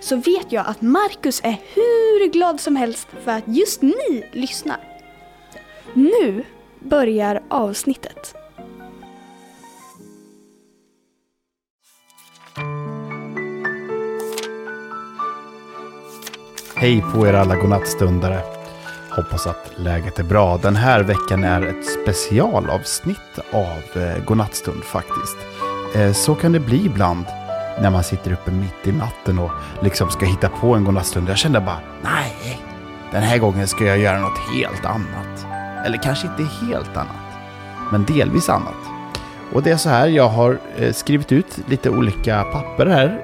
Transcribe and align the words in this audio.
så 0.00 0.16
vet 0.16 0.52
jag 0.52 0.66
att 0.66 0.82
Marcus 0.82 1.40
är 1.44 1.56
hur 1.74 2.32
glad 2.32 2.60
som 2.60 2.76
helst 2.76 3.08
för 3.24 3.30
att 3.30 3.44
just 3.46 3.82
ni 3.82 4.28
lyssnar. 4.32 4.80
Nu 5.94 6.44
börjar 6.80 7.42
avsnittet. 7.48 8.34
Hej 16.74 17.04
på 17.14 17.26
er 17.26 17.34
alla 17.34 17.56
godnattstundare. 17.56 18.40
Hoppas 19.10 19.46
att 19.46 19.72
läget 19.76 20.18
är 20.18 20.24
bra. 20.24 20.58
Den 20.62 20.76
här 20.76 21.02
veckan 21.02 21.44
är 21.44 21.62
ett 21.62 21.86
specialavsnitt 21.86 23.38
av 23.52 24.02
eh, 24.02 24.24
Godnattstund 24.24 24.84
faktiskt. 24.84 25.36
Eh, 25.94 26.12
så 26.12 26.34
kan 26.34 26.52
det 26.52 26.60
bli 26.60 26.86
ibland 26.86 27.24
när 27.80 27.90
man 27.90 28.04
sitter 28.04 28.32
uppe 28.32 28.50
mitt 28.50 28.86
i 28.86 28.92
natten 28.92 29.38
och 29.38 29.50
liksom 29.80 30.10
ska 30.10 30.26
hitta 30.26 30.48
på 30.48 30.74
en 30.74 30.84
godnattstund. 30.84 31.28
Jag 31.28 31.38
kände 31.38 31.60
bara, 31.60 31.80
nej, 32.02 32.60
den 33.12 33.22
här 33.22 33.38
gången 33.38 33.68
ska 33.68 33.84
jag 33.84 33.98
göra 33.98 34.20
något 34.20 34.38
helt 34.54 34.84
annat. 34.84 35.46
Eller 35.86 36.02
kanske 36.02 36.26
inte 36.26 36.54
helt 36.66 36.96
annat, 36.96 37.38
men 37.92 38.04
delvis 38.04 38.48
annat. 38.48 38.74
Och 39.52 39.62
det 39.62 39.70
är 39.70 39.76
så 39.76 39.88
här, 39.88 40.06
jag 40.06 40.28
har 40.28 40.58
eh, 40.76 40.92
skrivit 40.92 41.32
ut 41.32 41.58
lite 41.66 41.90
olika 41.90 42.42
papper 42.42 42.86
här. 42.86 43.20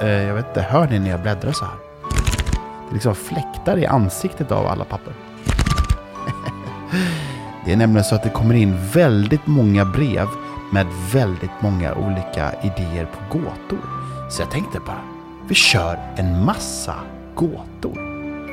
Eh, 0.00 0.08
jag 0.08 0.34
vet 0.34 0.48
inte, 0.48 0.62
hör 0.62 0.88
ni 0.88 0.98
när 0.98 1.10
jag 1.10 1.20
bläddrar 1.20 1.52
så 1.52 1.64
här? 1.64 1.74
Det 2.88 2.94
liksom 2.94 3.14
fläktar 3.14 3.78
i 3.78 3.86
ansiktet 3.86 4.52
av 4.52 4.66
alla 4.66 4.84
papper. 4.84 5.12
det 7.64 7.72
är 7.72 7.76
nämligen 7.76 8.04
så 8.04 8.14
att 8.14 8.22
det 8.22 8.30
kommer 8.30 8.54
in 8.54 8.78
väldigt 8.92 9.46
många 9.46 9.84
brev 9.84 10.28
med 10.74 10.86
väldigt 11.12 11.62
många 11.62 11.94
olika 11.94 12.52
idéer 12.62 13.06
på 13.06 13.38
gåtor. 13.38 13.88
Så 14.30 14.42
jag 14.42 14.50
tänkte 14.50 14.80
bara, 14.86 15.04
vi 15.48 15.54
kör 15.54 15.98
en 16.16 16.44
massa 16.44 16.94
gåtor. 17.34 17.98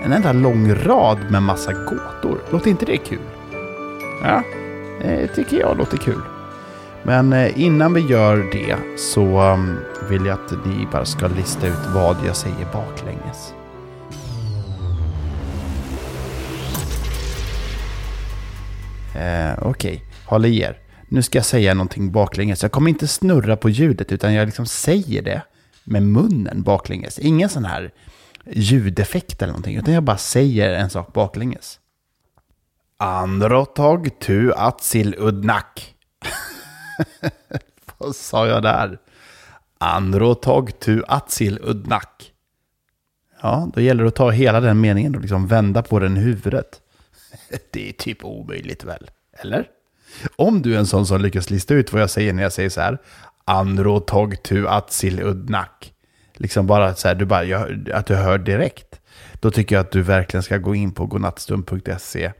En 0.05 0.11
enda 0.11 0.33
lång 0.33 0.73
rad 0.73 1.17
med 1.31 1.43
massa 1.43 1.73
gåtor. 1.73 2.39
Låter 2.51 2.69
inte 2.69 2.85
det 2.85 2.97
kul? 2.97 3.19
Ja, 4.23 4.43
det 5.01 5.27
tycker 5.27 5.59
jag 5.59 5.77
låter 5.77 5.97
kul. 5.97 6.21
Men 7.03 7.33
eh, 7.33 7.61
innan 7.61 7.93
vi 7.93 8.01
gör 8.01 8.37
det 8.51 8.99
så 8.99 9.39
mm, 9.39 9.77
vill 10.09 10.25
jag 10.25 10.33
att 10.33 10.65
ni 10.65 10.87
bara 10.91 11.05
ska 11.05 11.27
lista 11.27 11.67
ut 11.67 11.87
vad 11.95 12.17
jag 12.27 12.35
säger 12.35 12.67
baklänges. 12.73 13.53
Eh, 19.15 19.67
Okej, 19.67 19.69
okay. 19.69 19.99
håll 20.25 20.45
i 20.45 20.61
er. 20.61 20.77
Nu 21.11 21.21
ska 21.21 21.37
jag 21.37 21.45
säga 21.45 21.73
någonting 21.73 22.11
baklänges. 22.11 22.61
Jag 22.61 22.71
kommer 22.71 22.89
inte 22.89 23.07
snurra 23.07 23.57
på 23.57 23.69
ljudet 23.69 24.11
utan 24.11 24.33
jag 24.33 24.45
liksom 24.45 24.65
säger 24.65 25.21
det 25.21 25.41
med 25.83 26.03
munnen 26.03 26.63
baklänges. 26.63 27.19
Ingen 27.19 27.49
sån 27.49 27.65
här 27.65 27.91
ljudeffekt 28.45 29.41
eller 29.41 29.51
någonting, 29.51 29.77
utan 29.77 29.93
jag 29.93 30.03
bara 30.03 30.17
säger 30.17 30.73
en 30.73 30.89
sak 30.89 31.13
baklänges. 31.13 31.79
Androtag 32.97 34.19
tu 34.19 34.53
atsil 34.53 35.15
udnak. 35.17 35.95
Vad 37.97 38.15
sa 38.15 38.47
jag 38.47 38.63
där? 38.63 38.99
Androtag 39.77 40.79
tu 40.79 41.03
atsil 41.07 41.59
udnak. 41.61 42.33
Ja, 43.41 43.69
då 43.73 43.81
gäller 43.81 44.03
det 44.03 44.09
att 44.09 44.15
ta 44.15 44.29
hela 44.29 44.59
den 44.59 44.81
meningen 44.81 45.15
och 45.15 45.21
liksom 45.21 45.47
vända 45.47 45.83
på 45.83 45.99
den 45.99 46.17
i 46.17 46.19
huvudet. 46.19 46.81
Det 47.71 47.89
är 47.89 47.93
typ 47.93 48.25
omöjligt 48.25 48.83
väl? 48.83 49.09
Eller? 49.33 49.67
Om 50.35 50.61
du 50.61 50.75
är 50.75 50.79
en 50.79 50.87
sån 50.87 51.05
som 51.05 51.21
lyckas 51.21 51.49
lista 51.49 51.73
ut 51.73 51.93
vad 51.93 52.01
jag 52.01 52.09
säger 52.09 52.33
när 52.33 52.43
jag 52.43 52.53
säger 52.53 52.69
så 52.69 52.81
här. 52.81 52.97
Androtog 53.45 54.43
tu 54.43 54.67
atsil 54.67 55.19
udnak. 55.19 55.93
Liksom 56.33 56.67
bara 56.67 56.95
så 56.95 57.07
här, 57.07 57.15
du 57.15 57.25
bara, 57.25 57.43
jag, 57.43 57.91
att 57.93 58.05
du 58.05 58.15
hör 58.15 58.37
direkt. 58.37 59.01
Då 59.33 59.51
tycker 59.51 59.75
jag 59.75 59.81
att 59.81 59.91
du 59.91 60.01
verkligen 60.01 60.43
ska 60.43 60.57
gå 60.57 60.75
in 60.75 60.91
på 60.91 61.05
godnattstund.se 61.05 62.31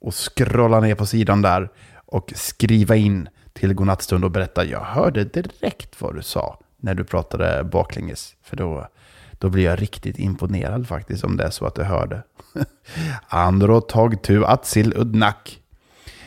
och 0.00 0.14
scrolla 0.14 0.80
ner 0.80 0.94
på 0.94 1.06
sidan 1.06 1.42
där 1.42 1.68
och 2.06 2.32
skriva 2.36 2.96
in 2.96 3.28
till 3.52 3.74
godnattstund 3.74 4.24
och 4.24 4.30
berätta, 4.30 4.64
jag 4.64 4.80
hörde 4.80 5.24
direkt 5.24 6.00
vad 6.00 6.14
du 6.14 6.22
sa 6.22 6.58
när 6.76 6.94
du 6.94 7.04
pratade 7.04 7.64
baklänges. 7.64 8.36
För 8.42 8.56
då, 8.56 8.88
då 9.32 9.48
blir 9.48 9.64
jag 9.64 9.82
riktigt 9.82 10.18
imponerad 10.18 10.88
faktiskt 10.88 11.24
om 11.24 11.36
det 11.36 11.44
är 11.44 11.50
så 11.50 11.66
att 11.66 11.74
du 11.74 11.82
hörde. 11.82 12.22
Andro 13.28 13.80
tog 13.80 14.22
tu 14.22 14.44
atsil 14.44 14.92
udnak. 14.96 15.60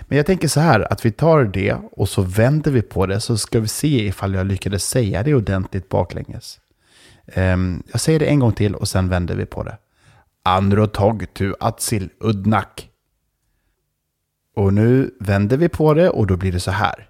Men 0.08 0.18
jag 0.18 0.26
tänker 0.26 0.48
så 0.48 0.60
här, 0.60 0.94
att 0.94 1.06
vi 1.06 1.12
tar 1.12 1.44
det 1.44 1.78
och 1.92 2.10
så 2.10 2.22
vänder 2.22 2.72
vi 2.72 2.82
på 2.82 3.06
det 3.06 3.20
så 3.20 3.38
ska 3.38 3.60
vi 3.60 3.68
se 3.68 4.06
ifall 4.06 4.34
jag 4.34 4.48
lyckades 4.48 4.84
säga 4.84 5.24
det 5.24 5.34
ordentligt 5.34 5.90
baklänges. 5.90 6.60
Um, 7.36 7.84
jag 7.92 8.02
säger 8.02 8.20
det 8.20 8.26
en 8.26 8.40
gång 8.40 8.52
till 8.52 8.76
och 8.76 8.88
sen 8.88 9.10
vänder 9.10 9.36
vi 9.36 9.46
på 9.46 9.64
det. 9.64 9.78
Andro 10.44 10.88
tog 10.88 11.34
tu 11.34 11.54
atsil 11.60 12.10
udnak. 12.20 12.90
Och 14.56 14.74
nu 14.74 15.16
vänder 15.20 15.58
vi 15.58 15.70
på 15.70 15.94
det 15.94 16.10
och 16.10 16.28
då 16.28 16.38
blir 16.38 16.52
det 16.52 16.60
så 16.60 16.72
här. 16.72 17.10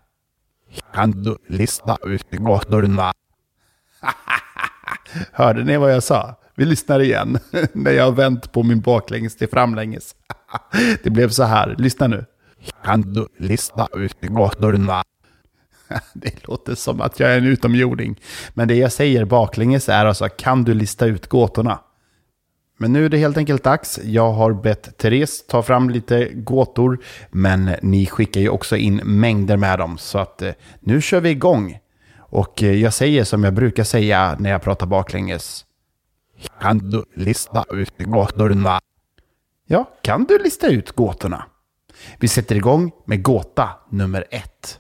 Kan 0.94 1.12
du 1.12 1.38
lista 1.48 1.98
ut 2.04 2.30
gatorna? 2.30 3.14
Hörde 5.32 5.64
ni 5.64 5.78
vad 5.78 5.94
jag 5.94 6.04
sa? 6.04 6.36
Vi 6.56 6.66
lyssnar 6.66 7.00
igen. 7.00 7.40
När 7.74 7.92
jag 7.92 8.04
har 8.04 8.12
vänt 8.12 8.52
på 8.52 8.64
min 8.64 8.82
baklänges 8.82 9.36
till 9.36 9.50
framlänges. 9.50 10.16
Det 11.04 11.10
blev 11.10 11.30
så 11.30 11.44
här. 11.44 11.76
Lyssna 11.78 12.08
nu. 12.08 12.26
Kan 12.84 13.02
du 13.02 13.28
lista 13.38 13.88
ut 13.96 14.22
gatorna? 14.22 15.04
Det 16.14 16.48
låter 16.48 16.76
som 16.76 17.02
att 17.02 17.20
jag 17.20 17.34
är 17.34 17.38
en 17.38 17.46
utomjording. 17.46 18.20
Men 18.54 18.68
det 18.68 18.76
jag 18.76 18.92
säger 18.92 19.26
baklänges 19.26 19.90
är 19.90 20.06
alltså, 20.06 20.30
kan 20.30 20.64
du 20.64 20.74
lista 20.74 21.06
ut 21.06 21.28
gåtorna? 21.28 21.80
Men 22.80 22.94
nu 22.94 23.06
är 23.06 23.10
det 23.10 23.18
helt 23.18 23.38
enkelt 23.38 23.64
dags. 23.64 24.00
Jag 24.04 24.32
har 24.32 24.54
bett 24.54 24.98
Therese 24.98 25.48
ta 25.48 25.62
fram 25.62 25.90
lite 25.90 26.30
gåtor, 26.34 27.00
men 27.32 27.76
ni 27.82 28.06
skickar 28.06 28.42
ju 28.42 28.50
också 28.50 28.78
in 28.78 28.96
mängder 28.96 29.58
med 29.58 29.80
dem. 29.80 29.98
Så 29.98 30.18
att 30.18 30.42
eh, 30.42 30.52
nu 30.80 31.02
kör 31.02 31.22
vi 31.22 31.30
igång. 31.30 31.80
Och 32.18 32.64
eh, 32.64 32.74
jag 32.74 32.94
säger 32.94 33.24
som 33.24 33.44
jag 33.44 33.54
brukar 33.54 33.84
säga 33.84 34.36
när 34.40 34.50
jag 34.50 34.62
pratar 34.62 34.86
baklänges. 34.86 35.66
Kan 36.62 36.78
du 36.78 37.04
lista 37.16 37.66
ut 37.72 37.98
gåtorna? 37.98 38.80
Ja, 39.68 39.92
kan 40.02 40.24
du 40.24 40.38
lista 40.38 40.68
ut 40.68 40.92
gåtorna? 40.92 41.46
Vi 42.20 42.28
sätter 42.28 42.56
igång 42.56 42.92
med 43.06 43.24
gåta 43.24 43.70
nummer 43.90 44.26
ett. 44.32 44.80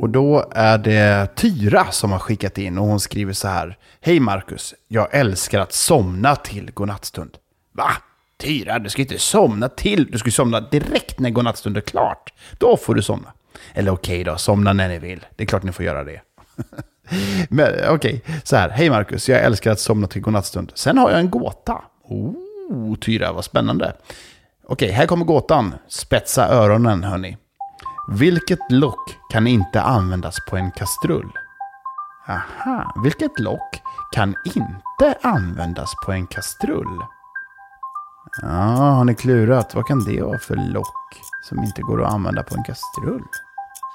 Och 0.00 0.10
då 0.10 0.50
är 0.50 0.78
det 0.78 1.36
Tyra 1.36 1.86
som 1.90 2.12
har 2.12 2.18
skickat 2.18 2.58
in 2.58 2.78
och 2.78 2.86
hon 2.86 3.00
skriver 3.00 3.32
så 3.32 3.48
här. 3.48 3.78
Hej 4.00 4.20
Marcus, 4.20 4.74
jag 4.88 5.08
älskar 5.10 5.60
att 5.60 5.72
somna 5.72 6.36
till 6.36 6.70
godnattstund. 6.70 7.36
Va? 7.72 7.90
Tyra, 8.36 8.78
du 8.78 8.90
ska 8.90 9.02
inte 9.02 9.18
somna 9.18 9.68
till. 9.68 10.06
Du 10.10 10.18
ska 10.18 10.30
somna 10.30 10.60
direkt 10.60 11.18
när 11.18 11.30
godnattstund 11.30 11.76
är 11.76 11.80
klart. 11.80 12.32
Då 12.58 12.76
får 12.76 12.94
du 12.94 13.02
somna. 13.02 13.32
Eller 13.74 13.92
okej 13.92 14.20
okay 14.20 14.32
då, 14.32 14.38
somna 14.38 14.72
när 14.72 14.88
ni 14.88 14.98
vill. 14.98 15.26
Det 15.36 15.42
är 15.42 15.46
klart 15.46 15.62
ni 15.62 15.72
får 15.72 15.84
göra 15.84 16.04
det. 16.04 16.20
Men 17.48 17.72
okej, 17.88 17.90
okay. 17.90 18.20
så 18.44 18.56
här. 18.56 18.68
Hej 18.68 18.90
Marcus, 18.90 19.28
jag 19.28 19.42
älskar 19.42 19.72
att 19.72 19.80
somna 19.80 20.06
till 20.06 20.22
godnattstund. 20.22 20.72
Sen 20.74 20.98
har 20.98 21.10
jag 21.10 21.20
en 21.20 21.30
gåta. 21.30 21.82
Oh, 22.02 22.96
Tyra, 22.96 23.32
vad 23.32 23.44
spännande. 23.44 23.92
Okej, 24.68 24.90
här 24.90 25.06
kommer 25.06 25.24
gåtan. 25.24 25.74
Spetsa 25.88 26.48
öronen, 26.48 27.04
hörni. 27.04 27.38
Vilket 28.08 28.70
lock 28.70 29.18
kan 29.30 29.46
inte 29.46 29.82
användas 29.82 30.36
på 30.50 30.56
en 30.56 30.70
kastrull? 30.70 31.32
Aha, 32.28 32.94
vilket 33.04 33.38
lock 33.38 33.82
kan 34.12 34.34
inte 34.44 35.18
användas 35.22 35.92
på 36.06 36.12
en 36.12 36.26
kastrull? 36.26 37.00
Ja, 38.42 38.48
har 38.48 39.04
ni 39.04 39.14
klurat? 39.14 39.74
Vad 39.74 39.86
kan 39.86 40.04
det 40.04 40.22
vara 40.22 40.38
för 40.38 40.56
lock 40.56 41.20
som 41.48 41.64
inte 41.64 41.82
går 41.82 42.04
att 42.04 42.12
använda 42.12 42.42
på 42.42 42.54
en 42.54 42.64
kastrull? 42.64 43.24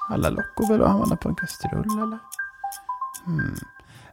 Alla 0.08 0.30
lock 0.30 0.54
går 0.56 0.68
väl 0.68 0.82
att 0.82 0.88
använda 0.88 1.16
på 1.16 1.28
en 1.28 1.34
kastrull, 1.34 1.84
eller? 2.02 2.18
Hmm. 3.24 3.56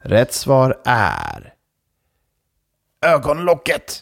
Rätt 0.02 0.34
svar 0.34 0.82
är... 0.86 1.54
Ögonlocket! 3.02 4.02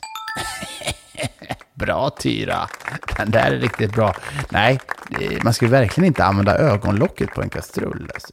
Bra 1.76 2.10
Tyra. 2.10 2.70
Den 3.18 3.32
där 3.32 3.52
är 3.52 3.60
riktigt 3.60 3.94
bra. 3.94 4.16
Nej, 4.50 4.80
eh, 5.22 5.44
man 5.44 5.54
ska 5.54 5.68
verkligen 5.68 6.08
inte 6.08 6.24
använda 6.24 6.58
ögonlocket 6.58 7.30
på 7.30 7.42
en 7.42 7.50
kastrull. 7.50 8.10
Alltså. 8.14 8.30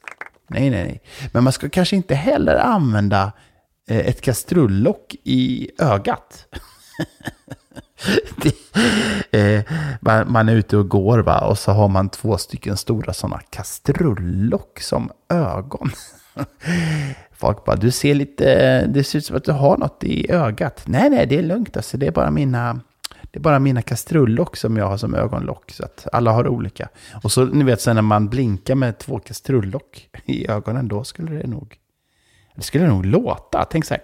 Nej, 0.49 0.71
nej, 0.71 0.85
nej. 0.85 1.03
Men 1.33 1.44
man 1.44 1.53
ska 1.53 1.69
kanske 1.69 1.97
inte 1.97 2.15
heller 2.15 2.56
använda 2.56 3.33
eh, 3.89 3.99
ett 3.99 4.21
kastrullock 4.21 5.15
i 5.25 5.71
ögat. 5.79 6.47
det, 8.37 8.55
eh, 9.39 9.62
man, 10.00 10.33
man 10.33 10.49
är 10.49 10.55
ute 10.55 10.77
och 10.77 10.89
går 10.89 11.19
va? 11.19 11.41
och 11.41 11.59
så 11.59 11.73
har 11.73 11.89
man 11.89 12.09
två 12.09 12.39
stycken 12.39 12.77
stora 12.77 13.12
sådana 13.12 13.41
kastrullock 13.50 14.81
som 14.81 15.11
ögon. 15.29 15.91
Folk 17.33 17.65
bara, 17.65 17.77
du 17.77 17.91
ser 17.91 18.15
lite, 18.15 18.87
det 18.87 19.05
ser 19.05 19.19
ut 19.19 19.27
som 19.27 19.37
att 19.37 19.44
du 19.44 19.53
har 19.53 19.77
något 19.77 20.05
i 20.05 20.31
ögat. 20.31 20.83
Nej, 20.87 21.11
nej, 21.11 21.27
det 21.27 21.39
är 21.39 21.43
lugnt 21.43 21.77
alltså. 21.77 21.97
Det 21.97 22.06
är 22.06 22.11
bara 22.11 22.31
mina, 22.31 22.81
det 23.32 23.38
är 23.38 23.40
bara 23.40 23.58
mina 23.58 23.82
kastrullock 23.82 24.56
som 24.56 24.76
jag 24.76 24.87
har 24.87 24.96
som 24.96 25.14
ögonlock. 25.14 25.70
Så 25.70 25.84
att 25.84 26.06
alla 26.12 26.32
har 26.32 26.49
olika. 26.49 26.88
Och 27.23 27.32
så, 27.32 27.44
ni 27.44 27.64
vet, 27.64 27.81
sen 27.81 27.94
när 27.96 28.02
man 28.02 28.29
blinkar 28.29 28.75
med 28.75 28.99
två 28.99 29.19
kastrullock 29.19 30.08
i 30.25 30.50
ögonen, 30.50 30.88
då 30.88 31.05
skulle 31.05 31.34
det 31.34 31.46
nog, 31.46 31.76
det 32.55 32.62
skulle 32.62 32.87
nog 32.87 33.06
låta. 33.06 33.64
Tänk 33.70 33.84
så 33.84 33.94
här. 33.94 34.02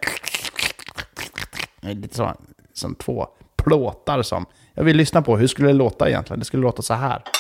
Lite 1.94 2.16
så, 2.16 2.34
som 2.72 2.94
två 2.94 3.28
plåtar 3.56 4.22
som, 4.22 4.46
jag 4.74 4.84
vill 4.84 4.96
lyssna 4.96 5.22
på, 5.22 5.36
hur 5.36 5.46
skulle 5.46 5.68
det 5.68 5.74
låta 5.74 6.08
egentligen? 6.08 6.38
Det 6.38 6.44
skulle 6.44 6.62
låta 6.62 6.82
så 6.82 6.94
här. 6.94 7.22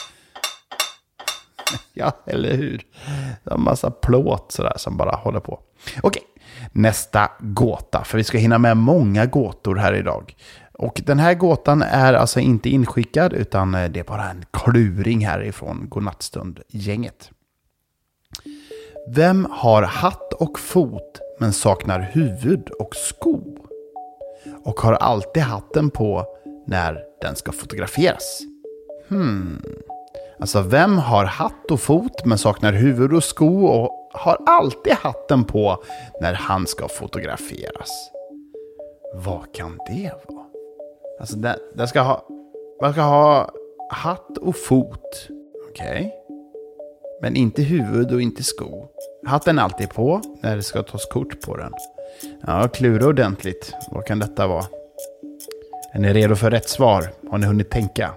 Ja, 1.92 2.12
eller 2.26 2.56
hur? 2.56 2.82
En 3.44 3.62
massa 3.62 3.90
plåt 3.90 4.52
sådär 4.52 4.74
som 4.76 4.96
bara 4.96 5.16
håller 5.16 5.40
på. 5.40 5.60
Okej, 6.02 6.22
nästa 6.72 7.30
gåta. 7.38 8.04
För 8.04 8.18
vi 8.18 8.24
ska 8.24 8.38
hinna 8.38 8.58
med 8.58 8.76
många 8.76 9.26
gåtor 9.26 9.76
här 9.76 9.92
idag. 9.92 10.34
Och 10.78 11.02
den 11.06 11.18
här 11.18 11.34
gåtan 11.34 11.82
är 11.82 12.14
alltså 12.14 12.40
inte 12.40 12.68
inskickad 12.68 13.32
utan 13.32 13.74
eh, 13.74 13.90
det 13.90 14.00
är 14.00 14.04
bara 14.04 14.30
en 14.30 14.44
kluring 14.50 15.26
härifrån 15.26 15.86
Godnattstund-gänget. 15.88 17.30
Vem 19.08 19.46
har 19.50 19.82
hatt 19.82 20.32
och 20.32 20.58
fot 20.58 21.20
men 21.40 21.52
saknar 21.52 22.00
huvud 22.00 22.68
och 22.68 22.94
sko? 22.94 23.58
Och 24.64 24.80
har 24.80 24.92
alltid 24.92 25.42
hatten 25.42 25.90
på 25.90 26.24
när 26.66 27.04
den 27.20 27.36
ska 27.36 27.52
fotograferas? 27.52 28.40
Hmm. 29.08 29.62
Alltså 30.40 30.60
vem 30.62 30.98
har 30.98 31.24
hatt 31.24 31.70
och 31.70 31.80
fot 31.80 32.24
men 32.24 32.38
saknar 32.38 32.72
huvud 32.72 33.12
och 33.12 33.24
sko 33.24 33.66
och 33.66 34.10
har 34.12 34.38
alltid 34.46 34.92
hatten 34.92 35.44
på 35.44 35.84
när 36.20 36.34
han 36.34 36.66
ska 36.66 36.88
fotograferas? 36.88 38.10
Vad 39.14 39.54
kan 39.54 39.78
det 39.88 40.12
vara? 40.28 40.47
Alltså 41.20 41.36
den, 41.36 41.58
den 41.74 41.88
ska 41.88 42.00
ha, 42.00 42.26
man 42.82 42.92
ska 42.92 43.02
ha 43.02 43.50
hatt 43.90 44.38
och 44.38 44.56
fot. 44.56 45.28
Okej. 45.70 45.90
Okay. 45.90 46.10
Men 47.20 47.36
inte 47.36 47.62
huvud 47.62 48.12
och 48.12 48.22
inte 48.22 48.42
sko. 48.42 48.86
Hatten 49.26 49.58
är 49.58 49.62
alltid 49.62 49.90
på 49.90 50.20
när 50.42 50.56
det 50.56 50.62
ska 50.62 50.82
tas 50.82 51.06
kort 51.06 51.40
på 51.40 51.56
den. 51.56 51.72
Ja, 52.46 52.68
klura 52.68 53.06
ordentligt. 53.06 53.74
Vad 53.90 54.06
kan 54.06 54.18
detta 54.18 54.46
vara? 54.46 54.64
Är 55.92 55.98
ni 55.98 56.12
redo 56.12 56.36
för 56.36 56.50
rätt 56.50 56.68
svar? 56.68 57.12
Har 57.30 57.38
ni 57.38 57.46
hunnit 57.46 57.70
tänka? 57.70 58.14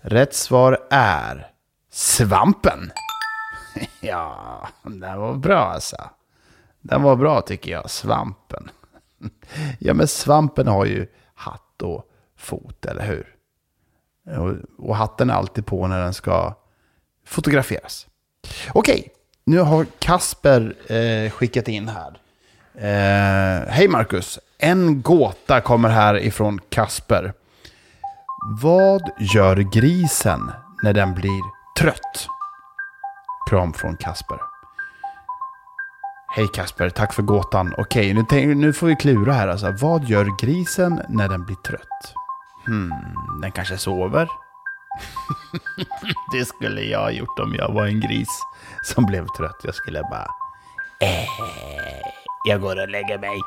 Rätt 0.00 0.34
svar 0.34 0.78
är 0.90 1.50
svampen. 1.90 2.92
ja, 4.00 4.68
den 4.82 5.20
var 5.20 5.34
bra 5.34 5.58
alltså. 5.58 5.96
Den 6.80 7.02
var 7.02 7.16
bra 7.16 7.40
tycker 7.40 7.72
jag, 7.72 7.90
svampen. 7.90 8.70
ja, 9.78 9.94
men 9.94 10.08
svampen 10.08 10.66
har 10.66 10.84
ju 10.84 11.06
hatt 11.34 11.82
och 11.82 12.10
fot, 12.46 12.86
eller 12.86 13.06
hur? 13.06 13.34
Och, 14.38 14.54
och 14.88 14.96
hatten 14.96 15.30
är 15.30 15.34
alltid 15.34 15.66
på 15.66 15.86
när 15.86 16.00
den 16.00 16.14
ska 16.14 16.54
fotograferas. 17.26 18.06
Okej, 18.72 19.08
nu 19.44 19.58
har 19.58 19.86
Kasper 19.98 20.92
eh, 20.92 21.30
skickat 21.30 21.68
in 21.68 21.88
här. 21.88 22.18
Eh, 22.74 23.68
Hej 23.68 23.88
Marcus, 23.88 24.38
en 24.58 25.02
gåta 25.02 25.60
kommer 25.60 25.88
här 25.88 26.18
ifrån 26.18 26.60
Kasper. 26.68 27.32
Vad 28.62 29.02
gör 29.18 29.56
grisen 29.56 30.52
när 30.82 30.92
den 30.92 31.14
blir 31.14 31.40
trött? 31.78 32.26
Kram 33.50 33.72
från 33.72 33.96
Kasper. 33.96 34.38
Hej 36.36 36.48
Kasper, 36.54 36.90
tack 36.90 37.12
för 37.12 37.22
gåtan. 37.22 37.74
Okej, 37.78 38.14
nu, 38.14 38.54
nu 38.54 38.72
får 38.72 38.86
vi 38.86 38.96
klura 38.96 39.32
här 39.32 39.48
alltså. 39.48 39.70
Vad 39.80 40.04
gör 40.04 40.28
grisen 40.40 41.02
när 41.08 41.28
den 41.28 41.44
blir 41.44 41.56
trött? 41.56 42.15
Hmm, 42.66 42.92
den 43.40 43.52
kanske 43.52 43.78
sover? 43.78 44.28
det 46.32 46.44
skulle 46.44 46.80
jag 46.80 47.00
ha 47.00 47.10
gjort 47.10 47.38
om 47.38 47.54
jag 47.54 47.72
var 47.72 47.86
en 47.86 48.00
gris 48.00 48.28
som 48.82 49.06
blev 49.06 49.26
trött. 49.26 49.60
Jag 49.64 49.74
skulle 49.74 50.02
bara... 50.02 50.26
Eh, 51.00 51.26
jag 52.48 52.60
går 52.60 52.82
och 52.82 52.88
lägger 52.88 53.18
mig. 53.18 53.40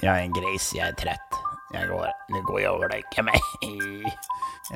Jag 0.00 0.18
är 0.18 0.22
en 0.22 0.32
gris, 0.32 0.72
jag 0.74 0.88
är 0.88 0.92
trött. 0.92 1.30
Jag 1.72 1.88
går, 1.88 2.06
nu 2.28 2.42
går 2.42 2.60
jag 2.60 2.74
och 2.74 2.90
lägger 2.90 3.22
mig. 3.22 3.34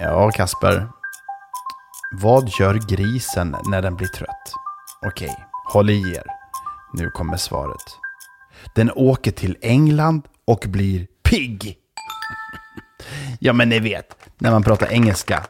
Ja, 0.01 0.31
Kasper. 0.31 0.89
Vad 2.13 2.49
gör 2.61 2.75
grisen 2.75 3.57
när 3.69 3.83
den 3.83 3.97
blir 3.97 4.09
trött? 4.09 4.53
Okej, 5.07 5.37
håll 5.73 5.91
i 5.91 6.15
er. 6.17 6.25
Nu 6.93 7.11
kommer 7.11 7.37
svaret. 7.37 7.99
Den 8.75 8.91
åker 8.95 9.31
till 9.31 9.57
England 9.63 10.23
och 10.45 10.65
blir 10.69 11.07
pigg. 11.23 11.79
ja, 13.45 13.53
men 13.53 13.69
ni 13.69 13.79
vet, 13.79 14.17
när 14.39 14.51
man 14.51 14.63
pratar 14.63 14.93
engelska. 14.93 15.47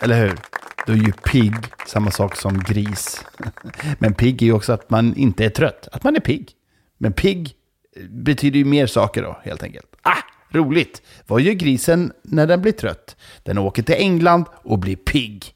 Eller 0.00 0.20
hur? 0.20 0.38
Då 0.86 0.92
är 0.92 0.96
ju 0.96 1.12
pigg 1.12 1.54
samma 1.86 2.10
sak 2.10 2.36
som 2.36 2.58
gris. 2.62 3.24
men 3.98 4.14
pigg 4.14 4.42
är 4.42 4.46
ju 4.46 4.52
också 4.52 4.72
att 4.72 4.90
man 4.90 5.16
inte 5.16 5.44
är 5.44 5.50
trött, 5.50 5.88
att 5.92 6.04
man 6.04 6.16
är 6.16 6.20
pigg. 6.20 6.50
Men 6.98 7.12
pigg 7.12 7.54
eh, 7.96 8.02
betyder 8.08 8.58
ju 8.58 8.64
mer 8.64 8.86
saker 8.86 9.22
då, 9.22 9.40
helt 9.44 9.62
enkelt. 9.62 9.86
Ah, 10.02 10.22
roligt! 10.50 11.02
Vad 11.26 11.40
gör 11.40 11.52
grisen 11.52 12.12
när 12.22 12.46
den 12.46 12.62
blir 12.62 12.72
trött? 12.72 13.16
Den 13.42 13.58
åker 13.58 13.82
till 13.82 13.94
England 13.98 14.44
och 14.52 14.78
blir 14.78 14.96
pigg. 14.96 15.54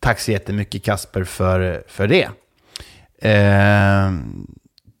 Tack 0.00 0.20
så 0.20 0.32
jättemycket 0.32 0.82
Kasper 0.82 1.24
för, 1.24 1.84
för 1.88 2.08
det. 2.08 2.28
Eh, 3.28 4.12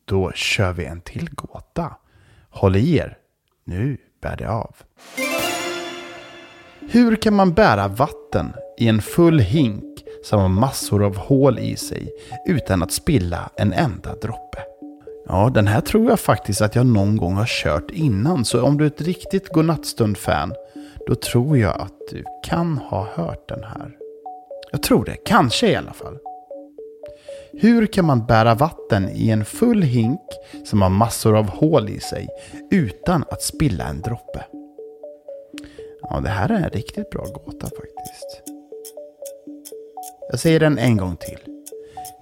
då 0.04 0.32
kör 0.32 0.72
vi 0.72 0.84
en 0.84 1.00
till 1.00 1.30
gåta. 1.32 1.96
Håll 2.50 2.76
i 2.76 2.96
er. 2.96 3.18
Nu 3.64 3.98
bär 4.20 4.36
det 4.36 4.50
av. 4.50 4.76
Hur 6.90 7.16
kan 7.16 7.34
man 7.34 7.52
bära 7.52 7.88
vatten 7.88 8.52
i 8.78 8.88
en 8.88 9.02
full 9.02 9.38
hink 9.38 10.04
som 10.24 10.40
har 10.40 10.48
massor 10.48 11.04
av 11.04 11.16
hål 11.16 11.58
i 11.58 11.76
sig 11.76 12.12
utan 12.46 12.82
att 12.82 12.92
spilla 12.92 13.50
en 13.56 13.72
enda 13.72 14.14
droppe? 14.14 14.58
Ja, 15.26 15.50
den 15.54 15.66
här 15.66 15.80
tror 15.80 16.10
jag 16.10 16.20
faktiskt 16.20 16.62
att 16.62 16.74
jag 16.74 16.86
någon 16.86 17.16
gång 17.16 17.34
har 17.34 17.46
kört 17.46 17.90
innan. 17.90 18.44
Så 18.44 18.62
om 18.62 18.78
du 18.78 18.84
är 18.84 18.88
ett 18.88 19.00
riktigt 19.00 19.48
godnattstund-fan, 19.48 20.54
då 21.06 21.14
tror 21.14 21.58
jag 21.58 21.80
att 21.80 21.98
du 22.10 22.24
kan 22.44 22.78
ha 22.78 23.06
hört 23.14 23.48
den 23.48 23.64
här. 23.64 23.96
Jag 24.72 24.82
tror 24.82 25.04
det, 25.04 25.16
kanske 25.16 25.70
i 25.70 25.76
alla 25.76 25.92
fall. 25.92 26.18
Hur 27.52 27.86
kan 27.86 28.04
man 28.04 28.26
bära 28.26 28.54
vatten 28.54 29.08
i 29.08 29.30
en 29.30 29.44
full 29.44 29.82
hink 29.82 30.20
som 30.64 30.82
har 30.82 30.88
massor 30.88 31.36
av 31.36 31.48
hål 31.48 31.88
i 31.88 32.00
sig 32.00 32.28
utan 32.70 33.24
att 33.30 33.42
spilla 33.42 33.84
en 33.84 34.00
droppe? 34.00 34.44
Ja, 36.10 36.20
det 36.20 36.28
här 36.28 36.48
är 36.48 36.54
en 36.54 36.70
riktigt 36.70 37.10
bra 37.10 37.24
gåta 37.24 37.66
faktiskt. 37.66 38.42
Jag 40.30 40.40
säger 40.40 40.60
den 40.60 40.78
en 40.78 40.96
gång 40.96 41.16
till. 41.16 41.38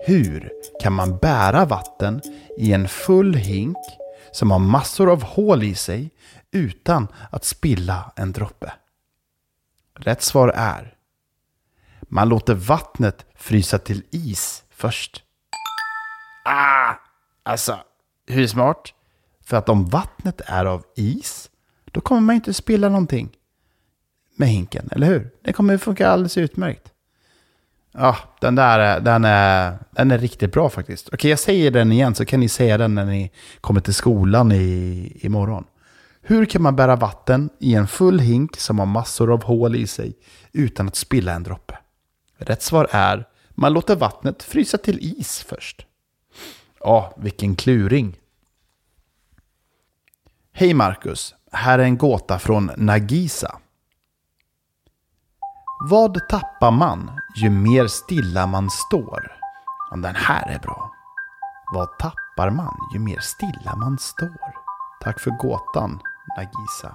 Hur 0.07 0.53
kan 0.83 0.93
man 0.93 1.17
bära 1.17 1.65
vatten 1.65 2.21
i 2.57 2.73
en 2.73 2.89
full 2.89 3.35
hink 3.35 3.77
som 4.33 4.51
har 4.51 4.59
massor 4.59 5.11
av 5.11 5.23
hål 5.23 5.63
i 5.63 5.75
sig 5.75 6.11
utan 6.51 7.09
att 7.31 7.45
spilla 7.45 8.13
en 8.17 8.33
droppe? 8.33 8.73
Rätt 9.95 10.23
svar 10.23 10.49
är 10.57 10.97
man 12.01 12.29
låter 12.29 12.55
vattnet 12.55 13.27
frysa 13.35 13.79
till 13.79 14.03
is 14.11 14.65
först. 14.71 15.23
Ah! 16.45 16.95
Alltså, 17.43 17.79
hur 18.27 18.47
smart? 18.47 18.93
För 19.41 19.57
att 19.57 19.69
om 19.69 19.87
vattnet 19.87 20.41
är 20.47 20.65
av 20.65 20.85
is, 20.97 21.51
då 21.85 22.01
kommer 22.01 22.21
man 22.21 22.35
inte 22.35 22.55
spilla 22.55 22.89
någonting 22.89 23.37
med 24.37 24.49
hinken, 24.49 24.89
eller 24.93 25.07
hur? 25.07 25.31
Det 25.43 25.53
kommer 25.53 25.79
funka 25.79 26.09
alldeles 26.09 26.39
utmärkt. 26.39 26.93
Ja, 27.93 28.17
den 28.41 28.55
där 28.55 29.01
den 29.01 29.25
är, 29.25 29.79
den 29.91 30.11
är 30.11 30.19
riktigt 30.19 30.53
bra 30.53 30.69
faktiskt. 30.71 31.09
Okej, 31.13 31.31
jag 31.31 31.39
säger 31.39 31.71
den 31.71 31.93
igen 31.93 32.15
så 32.15 32.25
kan 32.25 32.41
ni 32.41 32.49
säga 32.49 32.79
den 32.79 32.95
när 32.95 33.05
ni 33.05 33.31
kommer 33.61 33.81
till 33.81 33.95
skolan 33.95 34.53
i, 34.53 35.13
imorgon. 35.21 35.65
Hur 36.23 36.45
kan 36.45 36.63
man 36.63 36.77
bära 36.77 36.97
vatten 36.97 37.51
i 37.59 37.75
en 37.75 37.89
full 37.89 38.19
hink 38.19 38.57
som 38.57 38.79
har 38.79 38.87
massor 38.87 39.33
av 39.33 39.43
hål 39.43 39.77
i 39.77 39.87
sig 39.87 40.17
utan 40.53 40.89
att 40.89 40.97
spilla 40.97 41.33
en 41.33 41.43
droppe? 41.43 41.79
Rätt 42.39 42.63
svar 42.63 42.89
är 42.91 43.27
man 43.51 43.73
låter 43.73 43.97
vattnet 43.97 44.43
frysa 44.43 44.79
till 44.79 44.99
is 45.01 45.45
först. 45.49 45.87
Ja, 46.81 47.15
vilken 47.17 47.57
kluring. 47.57 48.17
Hej 50.53 50.75
Marcus, 50.75 51.35
här 51.53 51.79
är 51.79 51.83
en 51.83 51.99
gåta 51.99 52.39
från 52.39 52.71
Nagisa. 52.77 53.59
Vad 55.79 56.29
tappar 56.29 56.71
man 56.71 57.11
ju 57.35 57.51
mer 57.51 57.87
stilla 57.87 58.47
man 58.47 58.71
står? 58.71 59.33
Om 59.91 60.03
den 60.03 60.15
här 60.15 60.51
är 60.51 60.59
bra. 60.59 60.93
Vad 61.73 61.99
tappar 61.99 62.51
man 62.51 62.77
ju 62.93 62.99
mer 62.99 63.19
stilla 63.21 63.77
man 63.77 63.99
står? 63.99 64.55
Tack 65.01 65.21
för 65.21 65.31
gåtan, 65.31 66.01
Nagisa. 66.37 66.95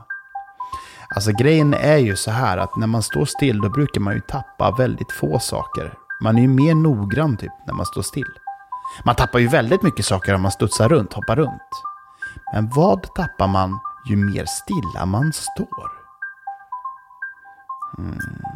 Alltså 1.16 1.32
grejen 1.32 1.74
är 1.74 1.98
ju 1.98 2.16
så 2.16 2.32
här 2.32 2.58
att 2.58 2.76
när 2.76 2.88
man 2.88 3.04
står 3.04 3.26
still 3.26 3.62
då 3.62 3.70
brukar 3.70 4.02
man 4.02 4.14
ju 4.14 4.22
tappa 4.22 4.72
väldigt 4.72 5.12
få 5.12 5.40
saker. 5.40 5.94
Man 6.22 6.38
är 6.38 6.42
ju 6.42 6.48
mer 6.48 6.76
noggrann 6.76 7.38
typ 7.38 7.54
när 7.68 7.74
man 7.74 7.86
står 7.86 8.02
still. 8.02 8.32
Man 9.04 9.16
tappar 9.16 9.40
ju 9.40 9.48
väldigt 9.48 9.82
mycket 9.82 10.06
saker 10.06 10.36
om 10.36 10.42
man 10.42 10.52
studsar 10.52 10.90
runt, 10.90 11.14
hoppar 11.14 11.36
runt. 11.36 11.84
Men 12.54 12.70
vad 12.70 13.14
tappar 13.14 13.48
man 13.48 13.80
ju 14.06 14.16
mer 14.16 14.46
stilla 14.46 15.06
man 15.06 15.34
står? 15.34 15.92
Hmm. 17.98 18.51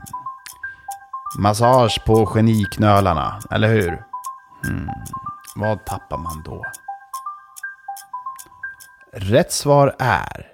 Massage 1.38 2.06
på 2.06 2.26
geniknölarna, 2.26 3.40
eller 3.52 3.68
hur? 3.68 4.04
Hmm. 4.64 4.90
Vad 5.56 5.86
tappar 5.86 6.18
man 6.18 6.44
då? 6.46 6.64
Rätt 9.14 9.52
svar 9.52 9.96
är 10.00 10.48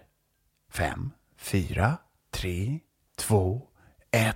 5, 0.73 1.11
4, 1.39 1.97
3, 2.33 2.79
2, 3.17 3.61
1. 4.11 4.35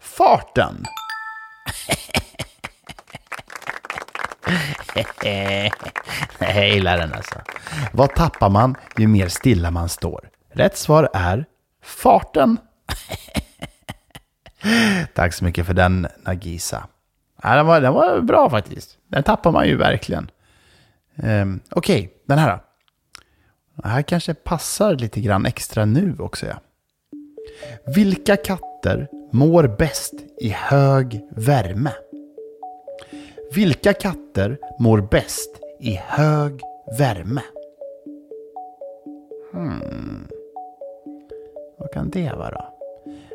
Farten! 0.00 0.84
Jag 6.38 6.68
gillar 6.68 6.98
den 6.98 7.14
alltså. 7.14 7.34
Vad 7.92 8.14
tappar 8.14 8.48
man 8.48 8.76
ju 8.96 9.06
mer 9.06 9.28
stilla 9.28 9.70
man 9.70 9.88
står? 9.88 10.28
Rätt 10.52 10.78
svar 10.78 11.10
är 11.14 11.44
farten. 11.82 12.58
Tack 15.14 15.34
så 15.34 15.44
mycket 15.44 15.66
för 15.66 15.74
den 15.74 16.06
Nagisa. 16.26 16.86
Ja, 17.42 17.56
den, 17.56 17.66
var, 17.66 17.80
den 17.80 17.92
var 17.92 18.20
bra 18.20 18.50
faktiskt. 18.50 18.98
Den 19.08 19.22
tappar 19.22 19.52
man 19.52 19.66
ju 19.66 19.76
verkligen. 19.76 20.30
Um, 21.14 21.60
Okej, 21.70 22.00
okay, 22.00 22.08
den 22.26 22.38
här 22.38 22.50
då. 22.50 22.60
Den 23.82 23.90
här 23.90 24.02
kanske 24.02 24.34
passar 24.34 24.94
lite 24.94 25.20
grann 25.20 25.46
extra 25.46 25.84
nu 25.84 26.16
också. 26.18 26.46
Ja. 26.46 26.60
Vilka 27.94 28.36
katter 28.36 29.08
mår 29.32 29.68
bäst 29.78 30.14
i 30.40 30.48
hög 30.48 31.20
värme? 31.30 31.92
Vilka 33.54 33.92
katter 33.92 34.58
mår 34.78 35.00
bäst 35.00 35.50
i 35.80 36.00
hög 36.06 36.60
värme? 36.98 37.42
Hmm. 39.52 40.28
Vad 41.78 41.92
kan 41.92 42.10
det 42.10 42.32
vara? 42.32 42.69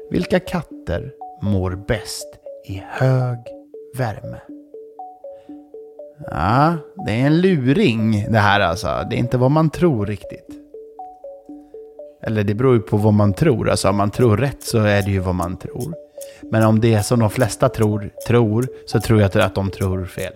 Vilka 0.09 0.39
katter 0.39 1.13
mår 1.41 1.71
bäst 1.87 2.27
i 2.65 2.83
hög 2.87 3.37
värme? 3.97 4.41
Ja, 6.31 6.77
det 7.05 7.11
är 7.11 7.25
en 7.27 7.41
luring 7.41 8.25
det 8.31 8.39
här 8.39 8.59
alltså. 8.59 8.87
Det 9.09 9.15
är 9.15 9.17
inte 9.17 9.37
vad 9.37 9.51
man 9.51 9.69
tror 9.69 10.05
riktigt. 10.05 10.47
Eller 12.23 12.43
det 12.43 12.53
beror 12.53 12.73
ju 12.75 12.81
på 12.81 12.97
vad 12.97 13.13
man 13.13 13.33
tror. 13.33 13.69
Alltså 13.69 13.89
om 13.89 13.95
man 13.95 14.11
tror 14.11 14.37
rätt 14.37 14.63
så 14.63 14.79
är 14.79 15.01
det 15.01 15.11
ju 15.11 15.19
vad 15.19 15.35
man 15.35 15.57
tror. 15.57 15.95
Men 16.41 16.63
om 16.63 16.79
det 16.79 16.93
är 16.93 17.01
som 17.01 17.19
de 17.19 17.29
flesta 17.29 17.69
tror, 17.69 18.09
tror 18.27 18.67
så 18.85 19.01
tror 19.01 19.21
jag 19.21 19.37
att 19.37 19.55
de 19.55 19.71
tror 19.71 20.05
fel. 20.05 20.33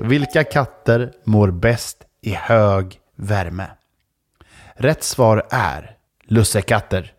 Vilka 0.00 0.44
katter 0.44 1.12
mår 1.24 1.50
bäst 1.50 2.04
i 2.20 2.30
hög 2.30 3.00
värme? 3.16 3.66
Rätt 4.74 5.02
svar 5.02 5.46
är 5.50 5.96
lussekatter. 6.26 7.12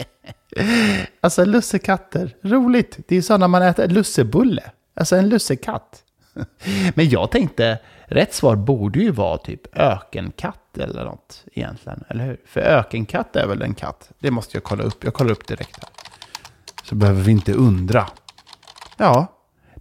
alltså 1.20 1.44
lussekatter, 1.44 2.36
roligt. 2.42 2.98
Det 3.08 3.14
är 3.14 3.16
ju 3.16 3.22
så 3.22 3.36
när 3.36 3.48
man 3.48 3.62
äter 3.62 3.88
lussebulle. 3.88 4.62
Alltså 4.94 5.16
en 5.16 5.28
lussekatt. 5.28 6.02
Men 6.94 7.08
jag 7.08 7.30
tänkte, 7.30 7.78
rätt 8.06 8.34
svar 8.34 8.56
borde 8.56 8.98
ju 8.98 9.10
vara 9.10 9.38
typ 9.38 9.78
ökenkatt 9.78 10.78
eller 10.78 11.04
något 11.04 11.44
egentligen, 11.52 12.04
eller 12.08 12.24
hur? 12.24 12.40
För 12.46 12.60
ökenkatt 12.60 13.36
är 13.36 13.46
väl 13.46 13.62
en 13.62 13.74
katt? 13.74 14.10
Det 14.18 14.30
måste 14.30 14.56
jag 14.56 14.64
kolla 14.64 14.82
upp. 14.82 15.04
Jag 15.04 15.14
kollar 15.14 15.30
upp 15.30 15.46
direkt 15.46 15.76
här. 15.76 15.90
Så 16.84 16.94
behöver 16.94 17.22
vi 17.22 17.32
inte 17.32 17.52
undra. 17.52 18.06
Ja, 18.96 19.26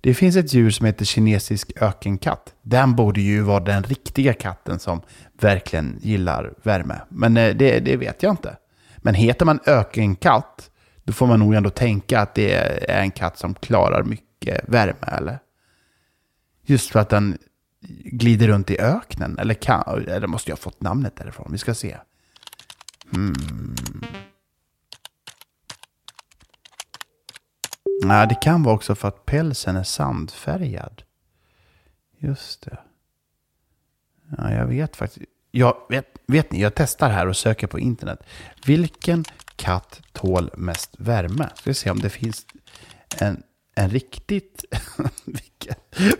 det 0.01 0.13
finns 0.13 0.35
ett 0.35 0.53
djur 0.53 0.69
som 0.69 0.85
heter 0.85 1.05
kinesisk 1.05 1.71
ökenkatt. 1.81 2.53
Den 2.61 2.95
borde 2.95 3.21
ju 3.21 3.41
vara 3.41 3.59
den 3.59 3.83
riktiga 3.83 4.33
katten 4.33 4.79
som 4.79 5.01
verkligen 5.39 5.99
gillar 6.01 6.53
värme. 6.63 7.01
Men 7.09 7.37
eh, 7.37 7.55
det, 7.55 7.79
det 7.79 7.97
vet 7.97 8.23
jag 8.23 8.33
inte. 8.33 8.57
Men 9.07 9.15
heter 9.15 9.45
man 9.45 9.59
ökenkatt, 9.65 10.71
då 11.03 11.13
får 11.13 11.27
man 11.27 11.39
nog 11.39 11.53
ändå 11.53 11.69
tänka 11.69 12.19
att 12.19 12.35
det 12.35 12.53
är 12.91 13.01
en 13.01 13.11
katt 13.11 13.37
som 13.37 13.53
klarar 13.55 14.03
mycket 14.03 14.69
värme, 14.69 15.07
eller? 15.07 15.39
Just 16.61 16.89
för 16.89 16.99
att 16.99 17.09
den 17.09 17.37
glider 18.05 18.47
runt 18.47 18.71
i 18.71 18.79
öknen. 18.79 19.39
Eller, 19.39 19.53
kan, 19.53 19.83
eller 20.07 20.27
måste 20.27 20.51
jag 20.51 20.57
ha 20.57 20.61
fått 20.61 20.81
namnet 20.81 21.15
därifrån? 21.15 21.47
Vi 21.51 21.57
ska 21.57 21.73
se. 21.73 21.97
Hmm. 23.11 23.75
Nej, 28.03 28.27
det 28.27 28.35
kan 28.35 28.63
vara 28.63 28.75
också 28.75 28.95
för 28.95 29.07
att 29.07 29.25
pälsen 29.25 29.75
är 29.75 29.83
sandfärgad. 29.83 31.03
Just 32.17 32.61
det. 32.61 32.77
Ja, 34.37 34.51
jag 34.51 34.65
vet 34.65 34.95
faktiskt. 34.95 35.31
Jag 35.57 35.75
vet, 35.89 36.05
vet 36.27 36.51
ni, 36.51 36.61
jag 36.61 36.75
testar 36.75 37.09
här 37.09 37.27
och 37.27 37.37
söker 37.37 37.67
på 37.67 37.79
internet. 37.79 38.19
Vilken 38.65 39.25
katt 39.55 40.01
tål 40.11 40.51
mest 40.57 40.95
värme? 40.99 41.49
Ska 41.55 41.69
vi 41.69 41.73
se 41.73 41.89
om 41.89 41.99
det 41.99 42.09
finns 42.09 42.45
en, 43.19 43.43
en 43.75 43.89
riktigt... 43.89 44.65
vilken, 45.25 45.75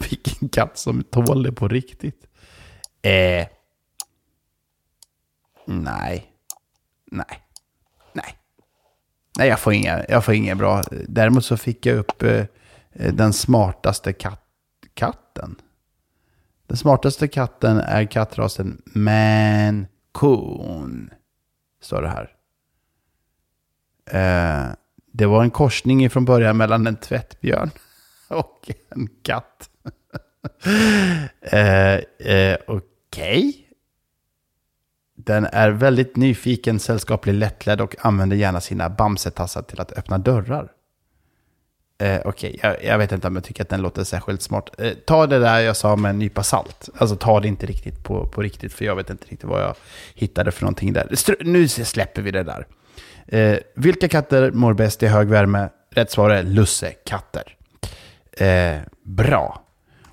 vilken 0.10 0.50
katt 0.50 0.78
som 0.78 1.04
tål 1.04 1.44
det 1.44 1.52
på 1.52 1.68
riktigt? 1.68 2.28
Eh, 3.02 3.48
nej. 5.66 6.32
Nej. 7.06 7.42
Nej. 8.14 8.38
Nej, 9.38 9.48
jag 9.48 9.60
får 9.60 9.74
inga, 9.74 10.06
jag 10.10 10.26
får 10.26 10.34
inga 10.34 10.56
bra. 10.56 10.84
Däremot 11.08 11.46
så 11.46 11.58
fick 11.58 11.86
jag 11.86 11.98
upp 11.98 12.24
eh, 12.24 12.46
den 12.94 13.34
smartaste 13.34 14.14
kat, 14.14 14.42
katten. 14.94 15.56
Den 16.68 16.78
smartaste 16.78 17.28
katten 17.28 17.78
är 17.78 18.06
kattrasen 18.06 18.82
Mancune. 18.86 19.88
Står 21.82 22.02
det 22.02 22.10
här. 22.10 22.34
Eh, 24.12 24.66
det 25.14 25.26
var 25.26 25.44
en 25.44 25.52
korsning 25.52 26.10
från 26.10 26.26
början 26.26 26.58
mellan 26.58 26.88
en 26.88 26.96
tvättbjörn 26.96 27.70
och 28.28 28.72
en 28.90 29.10
katt. 29.22 29.70
eh, 31.42 31.94
eh, 32.34 32.58
Okej. 32.68 33.50
Okay. 33.50 33.54
Den 35.16 35.46
är 35.46 35.70
väldigt 35.70 36.16
nyfiken, 36.16 36.80
sällskaplig, 36.80 37.34
lättledd 37.34 37.82
och 37.82 37.96
använder 38.06 38.38
gärna 38.38 38.62
sina 38.62 38.90
bamsetassar 38.90 39.62
till 39.62 39.82
att 39.82 39.92
öppna 39.92 40.18
dörrar. 40.18 40.72
Eh, 42.00 42.22
Okej, 42.26 42.56
okay. 42.56 42.60
jag, 42.62 42.84
jag, 42.84 42.98
vet 42.98 43.12
inte 43.12 43.28
om 43.28 43.36
jag 43.36 43.44
tycker 43.44 43.64
att 43.64 43.70
den 43.70 43.82
låter 43.82 44.04
särskilt 44.04 44.42
smart. 44.42 44.70
Eh, 44.78 44.94
ta 44.94 45.28
det 45.28 45.40
där 45.40 45.60
jag 45.60 45.78
sa 45.78 45.96
med 45.96 46.10
en 46.10 46.20
nypa 46.20 46.44
salt. 46.44 46.90
Alltså 46.98 47.16
ta 47.16 47.40
det 47.40 47.48
inte 47.48 47.66
riktigt 47.66 48.04
på, 48.04 48.28
på 48.28 48.42
riktigt, 48.42 48.74
för 48.74 48.86
jag 48.86 48.96
vet 48.96 49.10
inte 49.10 49.24
riktigt 49.24 49.50
vad 49.50 49.62
jag 49.62 49.76
hittade 50.16 50.52
för 50.52 50.62
någonting 50.62 50.94
där. 50.94 51.16
Str 51.16 51.34
nu 51.40 51.68
släpper 51.68 52.22
vi 52.22 52.32
det 52.32 52.44
där. 52.44 52.68
Eh, 53.28 53.58
vilka 53.76 54.08
katter 54.08 54.52
mår 54.52 54.74
bäst 54.74 55.04
i 55.04 55.08
hög 55.08 55.28
värme? 55.28 55.70
Rätt 55.92 56.12
svar 56.12 56.30
är 56.30 56.44
lussekatter. 56.44 57.58
Eh, 58.32 58.78
bra. 59.04 59.64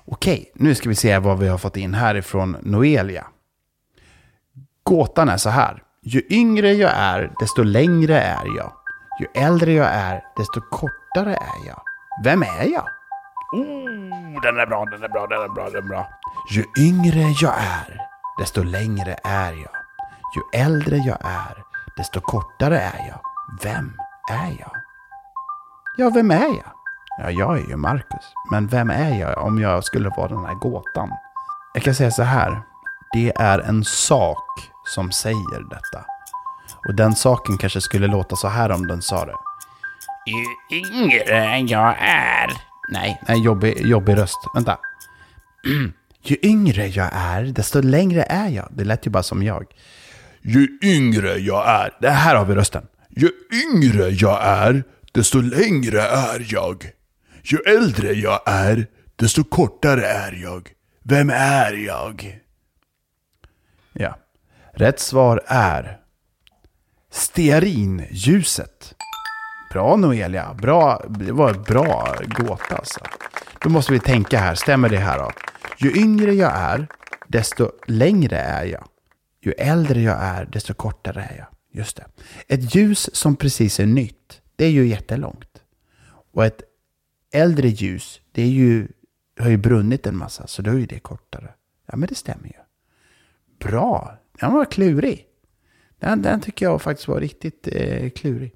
Okej, 0.05 0.51
nu 0.55 0.75
ska 0.75 0.89
vi 0.89 0.95
se 0.95 1.19
vad 1.19 1.39
vi 1.39 1.47
har 1.47 1.57
fått 1.57 1.77
in 1.77 1.93
härifrån 1.93 2.57
Noelia. 2.61 3.25
Gåtan 4.83 5.29
är 5.29 5.37
så 5.37 5.49
här. 5.49 5.83
Ju 6.01 6.21
yngre 6.29 6.73
jag 6.73 6.91
är, 6.95 7.31
desto 7.39 7.63
längre 7.63 8.19
är 8.19 8.45
jag. 8.57 8.71
Ju 9.19 9.41
äldre 9.41 9.73
jag 9.73 9.87
är, 9.87 10.23
desto 10.37 10.61
kortare 10.61 11.04
är 11.21 11.67
jag. 11.67 11.81
Vem 12.23 12.43
är 12.43 12.63
jag? 12.63 12.87
Oh, 13.51 14.41
den 14.41 14.59
är 14.59 14.65
bra, 14.65 14.85
den 14.85 15.03
är 15.03 15.09
bra, 15.09 15.27
den 15.27 15.41
är 15.41 15.49
bra, 15.49 15.69
den 15.69 15.83
är 15.83 15.87
bra. 15.89 16.09
Ju 16.51 16.65
yngre 16.77 17.21
jag 17.41 17.53
är, 17.57 18.01
desto 18.39 18.63
längre 18.63 19.17
är 19.23 19.51
jag. 19.51 19.71
Ju 20.35 20.59
äldre 20.61 20.97
jag 20.97 21.17
är, 21.21 21.63
desto 21.97 22.21
kortare 22.21 22.79
är 22.79 23.07
jag. 23.07 23.19
Vem 23.63 23.97
är 24.31 24.55
jag? 24.59 24.71
Ja, 25.97 26.09
vem 26.09 26.31
är 26.31 26.47
jag? 26.47 26.71
Ja, 27.17 27.31
jag 27.31 27.57
är 27.57 27.69
ju 27.69 27.75
Marcus. 27.75 28.33
Men 28.51 28.67
vem 28.67 28.89
är 28.89 29.19
jag 29.19 29.37
om 29.45 29.59
jag 29.59 29.83
skulle 29.83 30.09
vara 30.09 30.27
den 30.27 30.45
här 30.45 30.55
gåtan? 30.55 31.09
Jag 31.73 31.83
kan 31.83 31.95
säga 31.95 32.11
så 32.11 32.23
här. 32.23 32.61
Det 33.13 33.33
är 33.35 33.59
en 33.59 33.83
sak 33.83 34.71
som 34.83 35.11
säger 35.11 35.69
detta. 35.69 36.05
Och 36.87 36.95
den 36.95 37.15
saken 37.15 37.57
kanske 37.57 37.81
skulle 37.81 38.07
låta 38.07 38.35
så 38.35 38.47
här 38.47 38.71
om 38.71 38.87
den 38.87 39.01
sa 39.01 39.25
det. 39.25 39.35
Ju 40.25 40.77
yngre 40.77 41.59
jag 41.59 41.95
är... 41.99 42.49
Nej, 42.89 43.21
nej 43.27 43.43
jobbig, 43.43 43.85
jobbig 43.85 44.17
röst. 44.17 44.37
Vänta. 44.53 44.77
Ju 46.23 46.37
yngre 46.41 46.87
jag 46.87 47.09
är, 47.13 47.43
desto 47.43 47.81
längre 47.81 48.23
är 48.23 48.49
jag. 48.49 48.69
Det 48.71 48.83
lät 48.83 49.07
ju 49.07 49.11
bara 49.11 49.23
som 49.23 49.43
jag. 49.43 49.65
Ju 50.41 50.79
yngre 50.83 51.37
jag 51.37 51.67
är... 51.67 51.97
Det 52.01 52.09
här 52.09 52.35
har 52.35 52.45
vi 52.45 52.55
rösten. 52.55 52.87
Ju 53.09 53.29
yngre 53.53 54.09
jag 54.09 54.43
är, 54.43 54.83
desto 55.11 55.41
längre 55.41 56.01
är 56.01 56.45
jag. 56.49 56.91
Ju 57.43 57.57
äldre 57.57 58.13
jag 58.13 58.41
är, 58.45 58.87
desto 59.15 59.43
kortare 59.43 60.05
är 60.07 60.31
jag. 60.31 60.69
Vem 61.03 61.29
är 61.29 61.73
jag? 61.73 62.39
Ja. 63.93 64.17
Rätt 64.73 64.99
svar 64.99 65.41
är 65.47 65.97
stearinljuset. 67.11 68.94
Bra 69.75 69.95
Noelia, 69.95 70.53
bra, 70.53 71.05
det 71.09 71.31
var 71.31 71.49
en 71.53 71.61
bra 71.63 72.15
gåta 72.37 72.75
alltså. 72.75 72.99
Då 73.61 73.69
måste 73.69 73.93
vi 73.93 73.99
tänka 73.99 74.37
här, 74.37 74.55
stämmer 74.55 74.89
det 74.89 74.97
här 74.97 75.19
då? 75.19 75.31
Ju 75.77 76.01
yngre 76.01 76.33
jag 76.33 76.51
är, 76.55 76.87
desto 77.27 77.71
längre 77.87 78.37
är 78.37 78.65
jag. 78.65 78.87
Ju 79.41 79.51
äldre 79.51 80.01
jag 80.01 80.17
är, 80.21 80.45
desto 80.45 80.73
kortare 80.73 81.21
är 81.31 81.37
jag. 81.37 81.47
Just 81.71 81.97
det. 81.97 82.05
Ett 82.47 82.75
ljus 82.75 83.15
som 83.15 83.35
precis 83.35 83.79
är 83.79 83.85
nytt, 83.85 84.41
det 84.55 84.65
är 84.65 84.69
ju 84.69 84.87
jättelångt. 84.87 85.61
Och 86.33 86.45
ett 86.45 86.61
äldre 87.33 87.67
ljus, 87.67 88.21
det 88.31 88.41
är 88.41 88.49
ju, 88.49 88.87
har 89.39 89.49
ju 89.49 89.57
brunnit 89.57 90.07
en 90.07 90.17
massa, 90.17 90.47
så 90.47 90.61
då 90.61 90.71
är 90.71 90.75
ju 90.77 90.85
det 90.85 90.99
kortare. 90.99 91.53
Ja, 91.85 91.97
men 91.97 92.09
det 92.09 92.15
stämmer 92.15 92.47
ju. 92.47 92.59
Bra, 93.69 94.17
den 94.39 94.53
var 94.53 94.65
klurig. 94.65 95.25
Den, 95.99 96.21
den 96.21 96.41
tycker 96.41 96.65
jag 96.65 96.81
faktiskt 96.81 97.07
var 97.07 97.19
riktigt 97.19 97.67
eh, 97.71 98.09
klurig. 98.09 98.53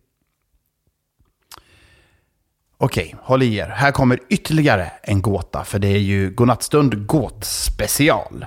Okej, 2.81 3.15
håll 3.21 3.43
i 3.43 3.55
er. 3.55 3.67
Här 3.67 3.91
kommer 3.91 4.19
ytterligare 4.29 4.91
en 5.01 5.21
gåta, 5.21 5.63
för 5.63 5.79
det 5.79 5.87
är 5.87 5.99
ju 5.99 6.29
Godnattstund 6.29 7.07
gåtspecial. 7.07 8.45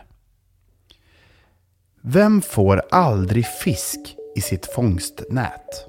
Vem 2.00 2.42
får 2.42 2.82
aldrig 2.90 3.46
fisk 3.46 3.98
i 4.36 4.40
sitt 4.40 4.66
fångstnät? 4.66 5.86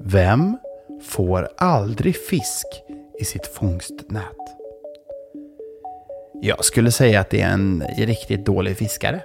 Vem 0.00 0.58
får 1.02 1.48
aldrig 1.58 2.16
fisk 2.16 2.66
i 3.20 3.24
sitt 3.24 3.46
fångstnät? 3.46 4.36
Jag 6.42 6.64
skulle 6.64 6.92
säga 6.92 7.20
att 7.20 7.30
det 7.30 7.40
är 7.40 7.52
en 7.52 7.84
riktigt 7.96 8.46
dålig 8.46 8.76
fiskare. 8.76 9.22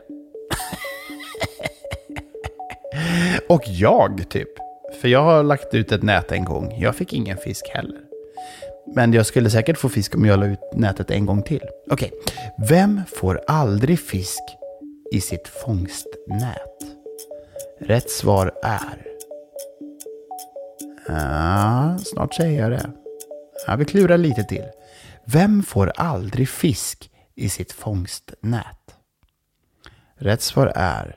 Och 3.50 3.64
jag, 3.66 4.30
typ. 4.30 4.63
För 5.04 5.08
jag 5.08 5.24
har 5.24 5.44
lagt 5.44 5.74
ut 5.74 5.92
ett 5.92 6.04
nät 6.04 6.32
en 6.32 6.46
gång. 6.46 6.80
Jag 6.80 6.96
fick 6.96 7.14
ingen 7.14 7.38
fisk 7.38 7.70
heller. 7.70 8.02
Men 8.96 9.14
jag 9.14 9.26
skulle 9.26 9.50
säkert 9.50 9.78
få 9.78 9.90
fisk 9.90 10.16
om 10.16 10.26
jag 10.26 10.40
la 10.40 10.46
ut 10.46 10.60
nätet 10.74 11.12
en 11.12 11.26
gång 11.26 11.44
till. 11.44 11.62
Okej, 11.90 12.12
vem 12.70 13.02
får 13.20 13.42
aldrig 13.48 14.00
fisk 14.00 14.42
i 15.12 15.22
sitt 15.22 15.48
fångstnät? 15.48 16.78
Rätt 17.80 18.10
svar 18.10 18.52
är... 18.64 19.08
Ja, 21.08 21.98
snart 22.04 22.34
säger 22.34 22.62
jag 22.62 22.72
det. 22.72 22.92
Ja, 23.68 23.76
vi 23.76 23.86
klurar 23.86 24.18
lite 24.18 24.44
till. 24.44 24.66
Vem 25.26 25.64
får 25.64 25.92
aldrig 25.96 26.50
fisk 26.50 27.12
i 27.36 27.50
sitt 27.50 27.72
fångstnät? 27.72 28.96
Rätt 30.16 30.42
svar 30.42 30.72
är 30.76 31.16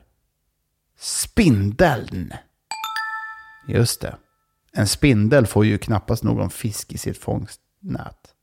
spindeln. 0.99 2.33
Just 3.67 4.01
det. 4.01 4.15
En 4.71 4.87
spindel 4.87 5.47
får 5.47 5.65
ju 5.65 5.77
knappast 5.77 6.23
någon 6.23 6.49
fisk 6.49 6.93
i 6.93 6.97
sitt 6.97 7.17
fångstnät. 7.17 8.33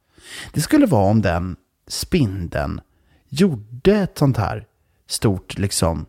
Det 0.52 0.61
skulle 0.61 0.87
vara 0.87 1.11
om 1.11 1.23
den 1.23 1.57
spindeln 1.87 2.81
gjorde 3.28 3.97
ett 3.97 4.19
sånt 4.19 4.37
här 4.37 4.66
stort 5.07 5.59
liksom 5.59 6.07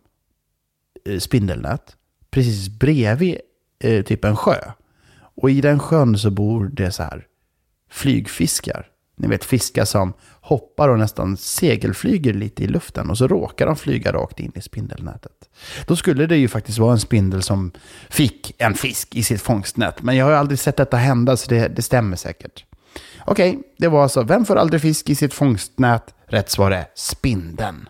eh, 1.06 1.20
spindelnät 1.20 1.98
precis 2.30 2.70
bredvid 2.70 3.38
eh, 3.80 4.04
typ 4.04 4.26
en 4.26 4.36
sjö. 4.36 4.72
Och 5.18 5.52
i 5.52 5.62
den 5.62 5.80
sjön 5.80 6.18
så 6.18 6.32
bor 6.32 6.68
det 6.74 6.92
så 6.92 7.04
här 7.04 7.28
flygfiskar. 7.90 8.88
Ni 9.16 9.28
vet 9.28 9.46
fiskar 9.46 9.86
som 9.86 10.14
hoppar 10.42 10.90
och 10.90 11.00
nästan 11.00 11.38
segelflyger 11.38 12.34
lite 12.34 12.64
i 12.64 12.68
luften 12.68 13.10
och 13.10 13.18
så 13.18 13.28
råkar 13.28 13.66
de 13.66 13.76
flyga 13.76 14.14
rakt 14.14 14.40
in 14.40 14.52
i 14.56 14.62
spindelnätet. 14.62 15.50
Då 15.88 15.96
skulle 15.96 16.26
det 16.26 16.38
ju 16.38 16.48
faktiskt 16.48 16.78
vara 16.78 16.92
en 16.92 17.00
spindel 17.00 17.44
som 17.44 17.72
fick 18.10 18.56
en 18.58 18.74
fisk 18.74 19.16
i 19.16 19.24
sitt 19.24 19.42
fångstnät. 19.42 20.02
Men 20.02 20.16
jag 20.16 20.26
har 20.26 20.32
aldrig 20.32 20.60
sett 20.60 20.78
detta 20.78 20.98
hända 20.98 21.38
så 21.38 21.50
det, 21.50 21.68
det 21.68 21.82
stämmer 21.82 22.16
säkert. 22.16 22.66
Okej, 23.26 23.60
det 23.78 23.88
var 23.88 24.04
alltså 24.04 24.24
vem 24.24 24.46
får 24.46 24.56
aldrig 24.56 24.82
fisk 24.82 25.10
i 25.10 25.16
sitt 25.16 25.34
fångstnät? 25.34 26.16
Rätt 26.28 26.50
svar 26.50 26.72
är 26.72 26.86
spindeln. 26.96 27.90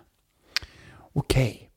Okej. 1.13 1.69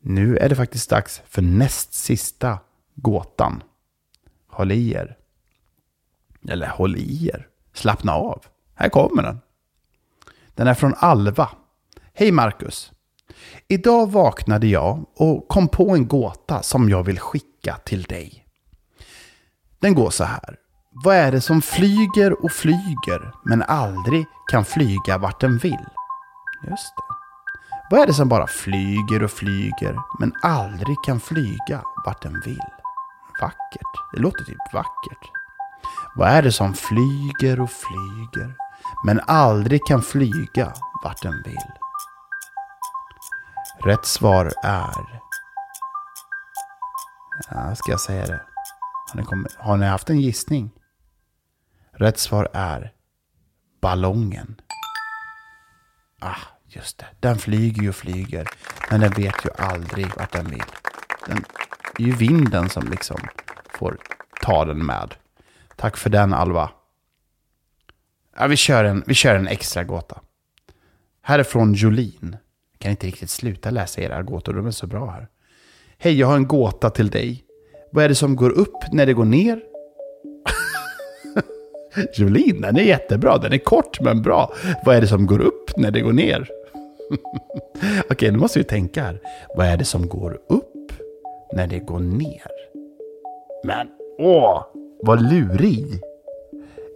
Nu 0.00 0.36
är 0.36 0.48
det 0.48 0.56
faktiskt 0.56 0.90
dags 0.90 1.22
för 1.28 1.42
näst 1.42 1.94
sista 1.94 2.58
gåtan. 2.94 3.62
Håll 4.48 4.72
i 4.72 4.92
er. 4.92 5.16
Eller 6.48 6.66
håll 6.66 6.96
i 6.96 7.30
er. 7.34 7.48
Slappna 7.72 8.12
av. 8.12 8.44
Här 8.74 8.88
kommer 8.88 9.22
den. 9.22 9.40
Den 10.54 10.66
är 10.66 10.74
från 10.74 10.94
Alva. 10.96 11.48
Hej 12.14 12.32
Marcus. 12.32 12.92
Idag 13.68 14.10
vaknade 14.10 14.66
jag 14.66 15.04
och 15.16 15.48
kom 15.48 15.68
på 15.68 15.90
en 15.90 16.08
gåta 16.08 16.62
som 16.62 16.88
jag 16.88 17.02
vill 17.02 17.18
skicka 17.18 17.76
till 17.84 18.02
dig. 18.02 18.46
Den 19.78 19.94
går 19.94 20.10
så 20.10 20.24
här. 20.24 20.56
Vad 21.04 21.16
är 21.16 21.32
det 21.32 21.40
som 21.40 21.62
flyger 21.62 22.44
och 22.44 22.52
flyger 22.52 23.32
men 23.44 23.62
aldrig 23.62 24.26
kan 24.50 24.64
flyga 24.64 25.18
vart 25.18 25.40
den 25.40 25.58
vill? 25.58 25.86
Just 26.68 26.92
det. 26.96 27.14
Vad 27.90 28.00
är 28.00 28.06
det 28.06 28.14
som 28.14 28.28
bara 28.28 28.46
flyger 28.46 29.22
och 29.22 29.30
flyger 29.30 29.98
men 30.20 30.32
aldrig 30.42 30.96
kan 31.06 31.20
flyga 31.20 31.82
vart 32.06 32.22
den 32.22 32.40
vill? 32.40 32.62
Vackert. 33.40 34.12
Det 34.12 34.20
låter 34.20 34.44
typ 34.44 34.72
vackert. 34.72 35.41
Vad 36.14 36.28
är 36.28 36.42
det 36.42 36.52
som 36.52 36.74
flyger 36.74 37.60
och 37.60 37.70
flyger 37.70 38.54
men 39.04 39.20
aldrig 39.26 39.80
kan 39.86 40.02
flyga 40.02 40.72
vart 41.04 41.22
den 41.22 41.42
vill? 41.42 41.72
Rätt 43.84 44.06
svar 44.06 44.52
är... 44.62 45.20
Ja, 47.50 47.74
ska 47.74 47.90
jag 47.90 48.00
säga 48.00 48.26
det? 48.26 48.40
Har 49.12 49.20
ni, 49.20 49.24
kommit, 49.24 49.56
har 49.58 49.76
ni 49.76 49.86
haft 49.86 50.10
en 50.10 50.20
gissning? 50.20 50.70
Rätt 51.92 52.18
svar 52.18 52.48
är 52.52 52.92
ballongen. 53.80 54.60
Ah, 56.20 56.36
just 56.66 56.98
det. 56.98 57.06
Den 57.20 57.38
flyger 57.38 57.82
ju 57.82 57.88
och 57.88 57.94
flyger. 57.94 58.48
Men 58.90 59.00
den 59.00 59.12
vet 59.12 59.44
ju 59.44 59.50
aldrig 59.58 60.16
vart 60.16 60.32
den 60.32 60.50
vill. 60.50 60.64
Den, 61.26 61.44
det 61.96 62.02
är 62.02 62.06
ju 62.06 62.16
vinden 62.16 62.68
som 62.68 62.88
liksom 62.88 63.18
får 63.68 63.98
ta 64.42 64.64
den 64.64 64.86
med. 64.86 65.14
Tack 65.76 65.96
för 65.96 66.10
den 66.10 66.32
Alva. 66.32 66.70
Ja, 68.36 68.46
vi, 68.46 68.56
kör 68.56 68.84
en, 68.84 69.04
vi 69.06 69.14
kör 69.14 69.34
en 69.34 69.48
extra 69.48 69.84
gåta. 69.84 70.20
Här 71.22 71.38
är 71.38 71.42
från 71.42 71.74
Jolin. 71.74 72.36
Jag 72.72 72.78
kan 72.78 72.90
inte 72.90 73.06
riktigt 73.06 73.30
sluta 73.30 73.70
läsa 73.70 74.00
era 74.00 74.22
gåtor, 74.22 74.54
de 74.54 74.66
är 74.66 74.70
så 74.70 74.86
bra 74.86 75.10
här. 75.10 75.28
Hej, 75.98 76.18
jag 76.18 76.26
har 76.26 76.36
en 76.36 76.46
gåta 76.46 76.90
till 76.90 77.10
dig. 77.10 77.44
Vad 77.92 78.04
är 78.04 78.08
det 78.08 78.14
som 78.14 78.36
går 78.36 78.50
upp 78.50 78.92
när 78.92 79.06
det 79.06 79.12
går 79.12 79.24
ner? 79.24 79.62
Jolin, 82.14 82.60
den 82.60 82.76
är 82.76 82.82
jättebra. 82.82 83.38
Den 83.38 83.52
är 83.52 83.58
kort 83.58 84.00
men 84.00 84.22
bra. 84.22 84.52
Vad 84.84 84.96
är 84.96 85.00
det 85.00 85.06
som 85.06 85.26
går 85.26 85.40
upp 85.40 85.76
när 85.76 85.90
det 85.90 86.00
går 86.00 86.12
ner? 86.12 86.48
Okej, 88.10 88.30
nu 88.30 88.38
måste 88.38 88.58
vi 88.58 88.64
tänka 88.64 89.02
här. 89.02 89.20
Vad 89.56 89.66
är 89.66 89.76
det 89.76 89.84
som 89.84 90.08
går 90.08 90.40
upp 90.48 90.92
när 91.52 91.66
det 91.66 91.78
går 91.78 92.00
ner? 92.00 92.50
Men, 93.64 93.88
åh, 94.18 94.64
vad 95.02 95.22
lurig. 95.32 96.00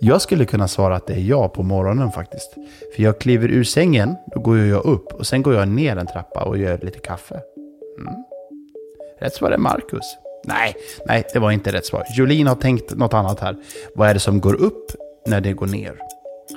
Jag 0.01 0.23
skulle 0.23 0.45
kunna 0.45 0.69
svara 0.69 0.97
att 0.97 1.07
det 1.07 1.15
är 1.15 1.21
jag 1.21 1.53
på 1.53 1.63
morgonen 1.63 2.13
faktiskt. 2.13 2.55
För 2.97 3.03
jag 3.03 3.21
kliver 3.21 3.49
ur 3.49 3.65
sängen, 3.65 4.17
då 4.35 4.41
går 4.41 4.59
jag 4.59 4.85
upp 4.85 5.13
och 5.13 5.27
sen 5.27 5.43
går 5.43 5.55
jag 5.55 5.69
ner 5.69 5.97
en 5.97 6.07
trappa 6.07 6.45
och 6.45 6.59
gör 6.59 6.79
lite 6.79 6.99
kaffe. 6.99 7.41
Mm. 7.99 8.15
Rätt 9.21 9.35
svar 9.35 9.51
är 9.51 9.59
Marcus. 9.59 10.17
Nej, 10.45 10.75
nej, 11.07 11.25
det 11.33 11.39
var 11.39 11.51
inte 11.51 11.73
rätt 11.73 11.87
svar. 11.87 12.05
Jolin 12.17 12.47
har 12.47 12.55
tänkt 12.55 12.95
något 12.95 13.15
annat 13.15 13.41
här. 13.41 13.57
Vad 13.95 14.09
är 14.09 14.15
det 14.15 14.21
som 14.21 14.41
går 14.41 14.55
upp 14.55 14.93
när 15.27 15.41
det 15.41 15.53
går 15.53 15.67
ner? 15.67 15.99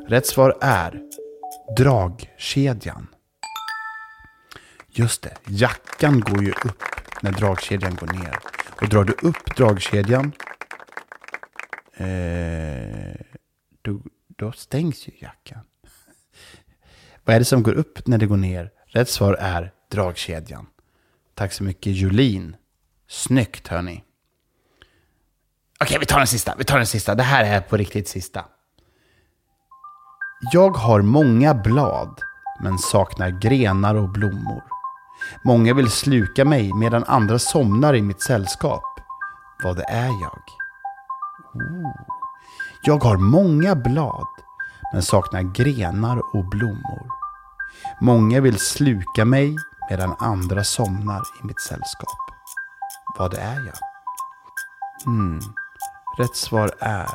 Rätt 0.07 0.27
svar 0.27 0.57
är 0.61 1.01
dragkedjan. 1.77 3.07
Just 4.91 5.21
det, 5.21 5.33
jackan 5.47 6.19
går 6.19 6.43
ju 6.43 6.51
upp 6.51 6.83
när 7.21 7.31
dragkedjan 7.31 7.95
går 7.95 8.07
ner. 8.07 8.39
Och 8.81 8.89
drar 8.89 9.03
du 9.03 9.13
upp 9.27 9.57
dragkedjan 9.57 10.31
eh, 11.99 13.15
då, 13.81 14.01
då 14.27 14.51
stängs 14.51 15.07
ju 15.07 15.11
jackan. 15.19 15.61
Vad 17.23 17.35
är 17.35 17.39
det 17.39 17.45
som 17.45 17.63
går 17.63 17.73
upp 17.73 18.07
när 18.07 18.17
det 18.17 18.25
går 18.25 18.37
ner? 18.37 18.71
Rätt 18.85 19.09
svar 19.09 19.33
är 19.33 19.73
dragkedjan. 19.91 20.67
Tack 21.33 21.53
så 21.53 21.63
mycket 21.63 21.93
Julin. 21.93 22.55
Snyggt 23.07 23.67
hörni. 23.67 24.03
Okej, 25.79 25.97
vi 25.99 26.05
tar 26.05 26.17
den 26.17 26.27
sista. 26.27 26.55
Vi 26.57 26.63
tar 26.63 26.77
den 26.77 26.87
sista. 26.87 27.15
Det 27.15 27.23
här 27.23 27.43
är 27.43 27.61
på 27.61 27.77
riktigt 27.77 28.07
sista. 28.07 28.45
Jag 30.51 30.71
har 30.71 31.01
många 31.01 31.53
blad, 31.53 32.21
men 32.63 32.77
saknar 32.77 33.29
grenar 33.29 33.95
och 33.95 34.09
blommor. 34.09 34.63
Många 35.43 35.73
vill 35.73 35.89
sluka 35.89 36.45
mig 36.45 36.73
medan 36.73 37.03
andra 37.03 37.39
somnar 37.39 37.95
i 37.95 38.01
mitt 38.01 38.21
sällskap. 38.21 38.83
Vad 39.63 39.79
är 39.79 40.21
jag? 40.21 40.41
Jag 42.81 43.03
har 43.03 43.17
många 43.17 43.75
blad, 43.75 44.27
men 44.93 45.03
saknar 45.03 45.41
grenar 45.41 46.35
och 46.35 46.45
blommor. 46.45 47.09
Många 48.01 48.41
vill 48.41 48.59
sluka 48.59 49.25
mig 49.25 49.55
medan 49.89 50.15
andra 50.19 50.63
somnar 50.63 51.21
i 51.43 51.45
mitt 51.45 51.61
sällskap. 51.61 52.19
Vad 53.17 53.33
är 53.33 53.65
jag? 53.65 53.75
Hmm. 55.05 55.39
Rätt 56.17 56.35
svar 56.35 56.71
är 56.79 57.09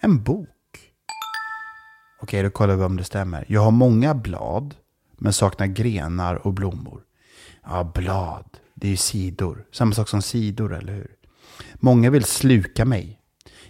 en 0.00 0.22
bok. 0.22 0.48
Okej, 2.22 2.42
då 2.42 2.50
kollar 2.50 2.76
vi 2.76 2.84
om 2.84 2.96
det 2.96 3.04
stämmer. 3.04 3.44
Jag 3.48 3.60
har 3.60 3.70
många 3.70 4.14
blad, 4.14 4.74
men 5.16 5.32
saknar 5.32 5.66
grenar 5.66 6.46
och 6.46 6.52
blommor. 6.52 7.02
Ja, 7.64 7.84
blad. 7.94 8.58
Det 8.74 8.86
är 8.86 8.90
ju 8.90 8.96
sidor. 8.96 9.66
Samma 9.72 9.92
sak 9.92 10.08
som 10.08 10.22
sidor, 10.22 10.74
eller 10.74 10.92
hur? 10.92 11.15
Många 11.80 12.10
vill 12.10 12.24
sluka 12.24 12.84
mig. 12.84 13.20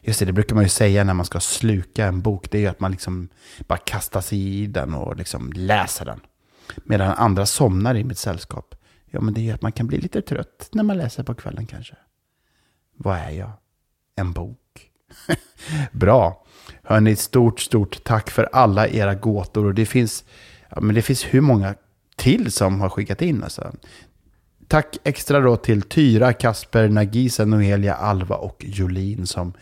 Just 0.00 0.18
det, 0.18 0.24
det 0.24 0.32
brukar 0.32 0.54
man 0.54 0.64
ju 0.64 0.70
säga 0.70 1.04
när 1.04 1.14
man 1.14 1.26
ska 1.26 1.40
sluka 1.40 2.06
en 2.06 2.22
bok. 2.22 2.50
Det 2.50 2.58
är 2.58 2.62
ju 2.62 2.66
att 2.66 2.80
man 2.80 2.90
liksom 2.90 3.28
bara 3.66 3.78
kastar 3.78 4.20
sig 4.20 4.38
i 4.38 4.66
den 4.66 4.94
och 4.94 5.16
liksom 5.16 5.52
läser 5.52 6.04
den. 6.04 6.20
Medan 6.84 7.14
andra 7.14 7.46
somnar 7.46 7.94
i 7.94 8.04
mitt 8.04 8.18
sällskap. 8.18 8.74
Ja, 9.10 9.20
men 9.20 9.34
det 9.34 9.40
är 9.40 9.42
ju 9.42 9.50
att 9.50 9.62
man 9.62 9.72
kan 9.72 9.86
bli 9.86 9.98
lite 9.98 10.22
trött 10.22 10.68
när 10.72 10.82
man 10.82 10.98
läser 10.98 11.22
på 11.22 11.34
kvällen 11.34 11.66
kanske. 11.66 11.96
Vad 12.96 13.16
är 13.16 13.30
jag? 13.30 13.50
En 14.16 14.32
bok. 14.32 14.90
Bra. 15.92 16.44
Hörni, 16.82 17.16
stort, 17.16 17.60
stort 17.60 18.04
tack 18.04 18.30
för 18.30 18.48
alla 18.52 18.88
era 18.88 19.14
gåtor. 19.14 19.64
Och 19.64 19.74
det 19.74 19.86
finns, 19.86 20.24
ja, 20.68 20.80
men 20.80 20.94
det 20.94 21.02
finns 21.02 21.24
hur 21.24 21.40
många 21.40 21.74
till 22.16 22.52
som 22.52 22.80
har 22.80 22.88
skickat 22.88 23.22
in. 23.22 23.42
Alltså. 23.42 23.72
Tack 24.68 24.96
extra 25.04 25.40
då 25.40 25.56
till 25.56 25.82
Tyra, 25.82 26.32
Kasper, 26.32 26.88
Nagisa, 26.88 27.44
Noelia, 27.44 27.94
Alva 27.94 28.36
och 28.36 28.64
Jolin 28.68 29.26
som 29.26 29.52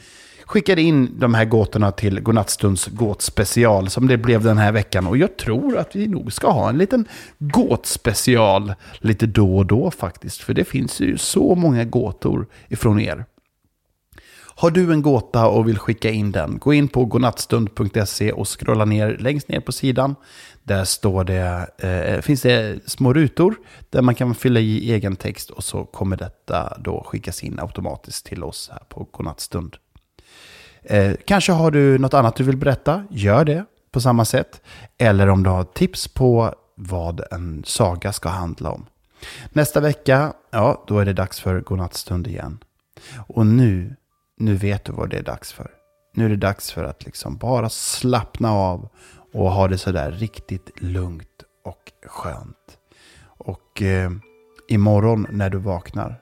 skickade 0.44 0.82
in 0.82 1.18
de 1.18 1.34
här 1.34 1.44
gåtorna 1.44 1.92
till 1.92 2.20
Godnattstunds 2.20 2.86
gåtspecial 2.86 3.90
som 3.90 4.06
det 4.08 4.16
blev 4.16 4.42
den 4.42 4.58
här 4.58 4.72
veckan. 4.72 5.06
Och 5.06 5.16
jag 5.16 5.36
tror 5.36 5.76
att 5.78 5.96
vi 5.96 6.06
nog 6.06 6.32
ska 6.32 6.50
ha 6.50 6.68
en 6.68 6.78
liten 6.78 7.08
gåtspecial 7.38 8.74
lite 8.98 9.26
då 9.26 9.56
och 9.56 9.66
då 9.66 9.90
faktiskt. 9.90 10.40
För 10.40 10.54
det 10.54 10.64
finns 10.64 11.00
ju 11.00 11.18
så 11.18 11.54
många 11.54 11.84
gåtor 11.84 12.46
ifrån 12.68 13.00
er. 13.00 13.24
Har 14.56 14.70
du 14.70 14.92
en 14.92 15.02
gåta 15.02 15.46
och 15.46 15.68
vill 15.68 15.78
skicka 15.78 16.10
in 16.10 16.32
den, 16.32 16.58
gå 16.58 16.74
in 16.74 16.88
på 16.88 17.04
godnattstund.se 17.04 18.32
och 18.32 18.60
scrolla 18.60 18.84
ner 18.84 19.16
längst 19.20 19.48
ner 19.48 19.60
på 19.60 19.72
sidan. 19.72 20.14
Där 20.62 20.84
står 20.84 21.24
det, 21.24 21.66
eh, 21.78 22.20
finns 22.20 22.42
det 22.42 22.78
små 22.90 23.12
rutor 23.12 23.54
där 23.90 24.02
man 24.02 24.14
kan 24.14 24.34
fylla 24.34 24.60
i 24.60 24.92
egen 24.92 25.16
text 25.16 25.50
och 25.50 25.64
så 25.64 25.84
kommer 25.84 26.16
detta 26.16 26.78
då 26.78 27.04
skickas 27.06 27.44
in 27.44 27.60
automatiskt 27.60 28.26
till 28.26 28.44
oss 28.44 28.70
här 28.72 28.82
på 28.88 29.08
Godnattstund. 29.10 29.76
Eh, 30.82 31.12
kanske 31.26 31.52
har 31.52 31.70
du 31.70 31.98
något 31.98 32.14
annat 32.14 32.36
du 32.36 32.44
vill 32.44 32.56
berätta, 32.56 33.04
gör 33.10 33.44
det 33.44 33.64
på 33.92 34.00
samma 34.00 34.24
sätt. 34.24 34.60
Eller 34.98 35.28
om 35.28 35.42
du 35.42 35.50
har 35.50 35.64
tips 35.64 36.08
på 36.08 36.54
vad 36.74 37.22
en 37.30 37.64
saga 37.66 38.12
ska 38.12 38.28
handla 38.28 38.70
om. 38.70 38.86
Nästa 39.52 39.80
vecka, 39.80 40.32
ja, 40.50 40.84
då 40.86 40.98
är 40.98 41.04
det 41.04 41.12
dags 41.12 41.40
för 41.40 41.60
Godnattstund 41.60 42.26
igen. 42.26 42.58
Och 43.26 43.46
nu 43.46 43.96
nu 44.36 44.54
vet 44.54 44.84
du 44.84 44.92
vad 44.92 45.10
det 45.10 45.18
är 45.18 45.22
dags 45.22 45.52
för. 45.52 45.70
Nu 46.14 46.24
är 46.24 46.28
det 46.28 46.36
dags 46.36 46.72
för 46.72 46.84
att 46.84 47.04
liksom 47.04 47.36
bara 47.36 47.68
slappna 47.68 48.52
av 48.52 48.88
och 49.32 49.50
ha 49.50 49.68
det 49.68 49.78
sådär 49.78 50.10
riktigt 50.10 50.70
lugnt 50.82 51.44
och 51.64 51.92
skönt. 52.06 52.78
Och 53.24 53.82
eh, 53.82 54.10
imorgon 54.68 55.26
när 55.30 55.50
du 55.50 55.58
vaknar, 55.58 56.20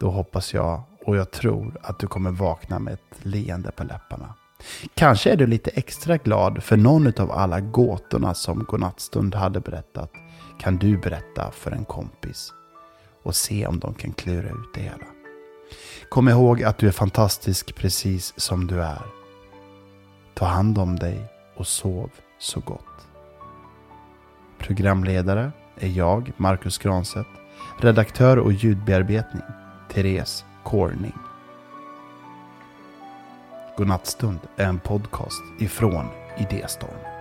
då 0.00 0.10
hoppas 0.10 0.54
jag 0.54 0.82
och 1.04 1.16
jag 1.16 1.30
tror 1.30 1.80
att 1.82 1.98
du 1.98 2.06
kommer 2.06 2.30
vakna 2.30 2.78
med 2.78 2.94
ett 2.94 3.24
leende 3.24 3.70
på 3.70 3.84
läpparna. 3.84 4.34
Kanske 4.94 5.30
är 5.30 5.36
du 5.36 5.46
lite 5.46 5.70
extra 5.70 6.16
glad 6.16 6.62
för 6.62 6.76
någon 6.76 7.20
av 7.20 7.32
alla 7.32 7.60
gåtorna 7.60 8.34
som 8.34 8.64
Godnattstund 8.64 9.34
hade 9.34 9.60
berättat. 9.60 10.12
Kan 10.60 10.76
du 10.76 10.98
berätta 10.98 11.50
för 11.50 11.70
en 11.70 11.84
kompis 11.84 12.52
och 13.22 13.34
se 13.34 13.66
om 13.66 13.78
de 13.78 13.94
kan 13.94 14.12
klura 14.12 14.48
ut 14.48 14.74
det 14.74 14.80
hela. 14.80 15.15
Kom 16.08 16.28
ihåg 16.28 16.62
att 16.62 16.78
du 16.78 16.88
är 16.88 16.92
fantastisk 16.92 17.74
precis 17.74 18.40
som 18.40 18.66
du 18.66 18.82
är. 18.82 19.02
Ta 20.34 20.46
hand 20.46 20.78
om 20.78 20.98
dig 20.98 21.24
och 21.56 21.66
sov 21.66 22.10
så 22.38 22.60
gott. 22.60 23.06
Programledare 24.58 25.52
är 25.78 25.88
jag, 25.88 26.32
Marcus 26.36 26.78
Granset. 26.78 27.26
Redaktör 27.80 28.38
och 28.38 28.52
ljudbearbetning, 28.52 29.42
Therese 29.92 30.44
Corning. 30.64 31.14
Godnattstund 33.76 34.38
är 34.56 34.66
en 34.66 34.78
podcast 34.78 35.42
ifrån 35.58 36.06
Idéstorm. 36.38 37.15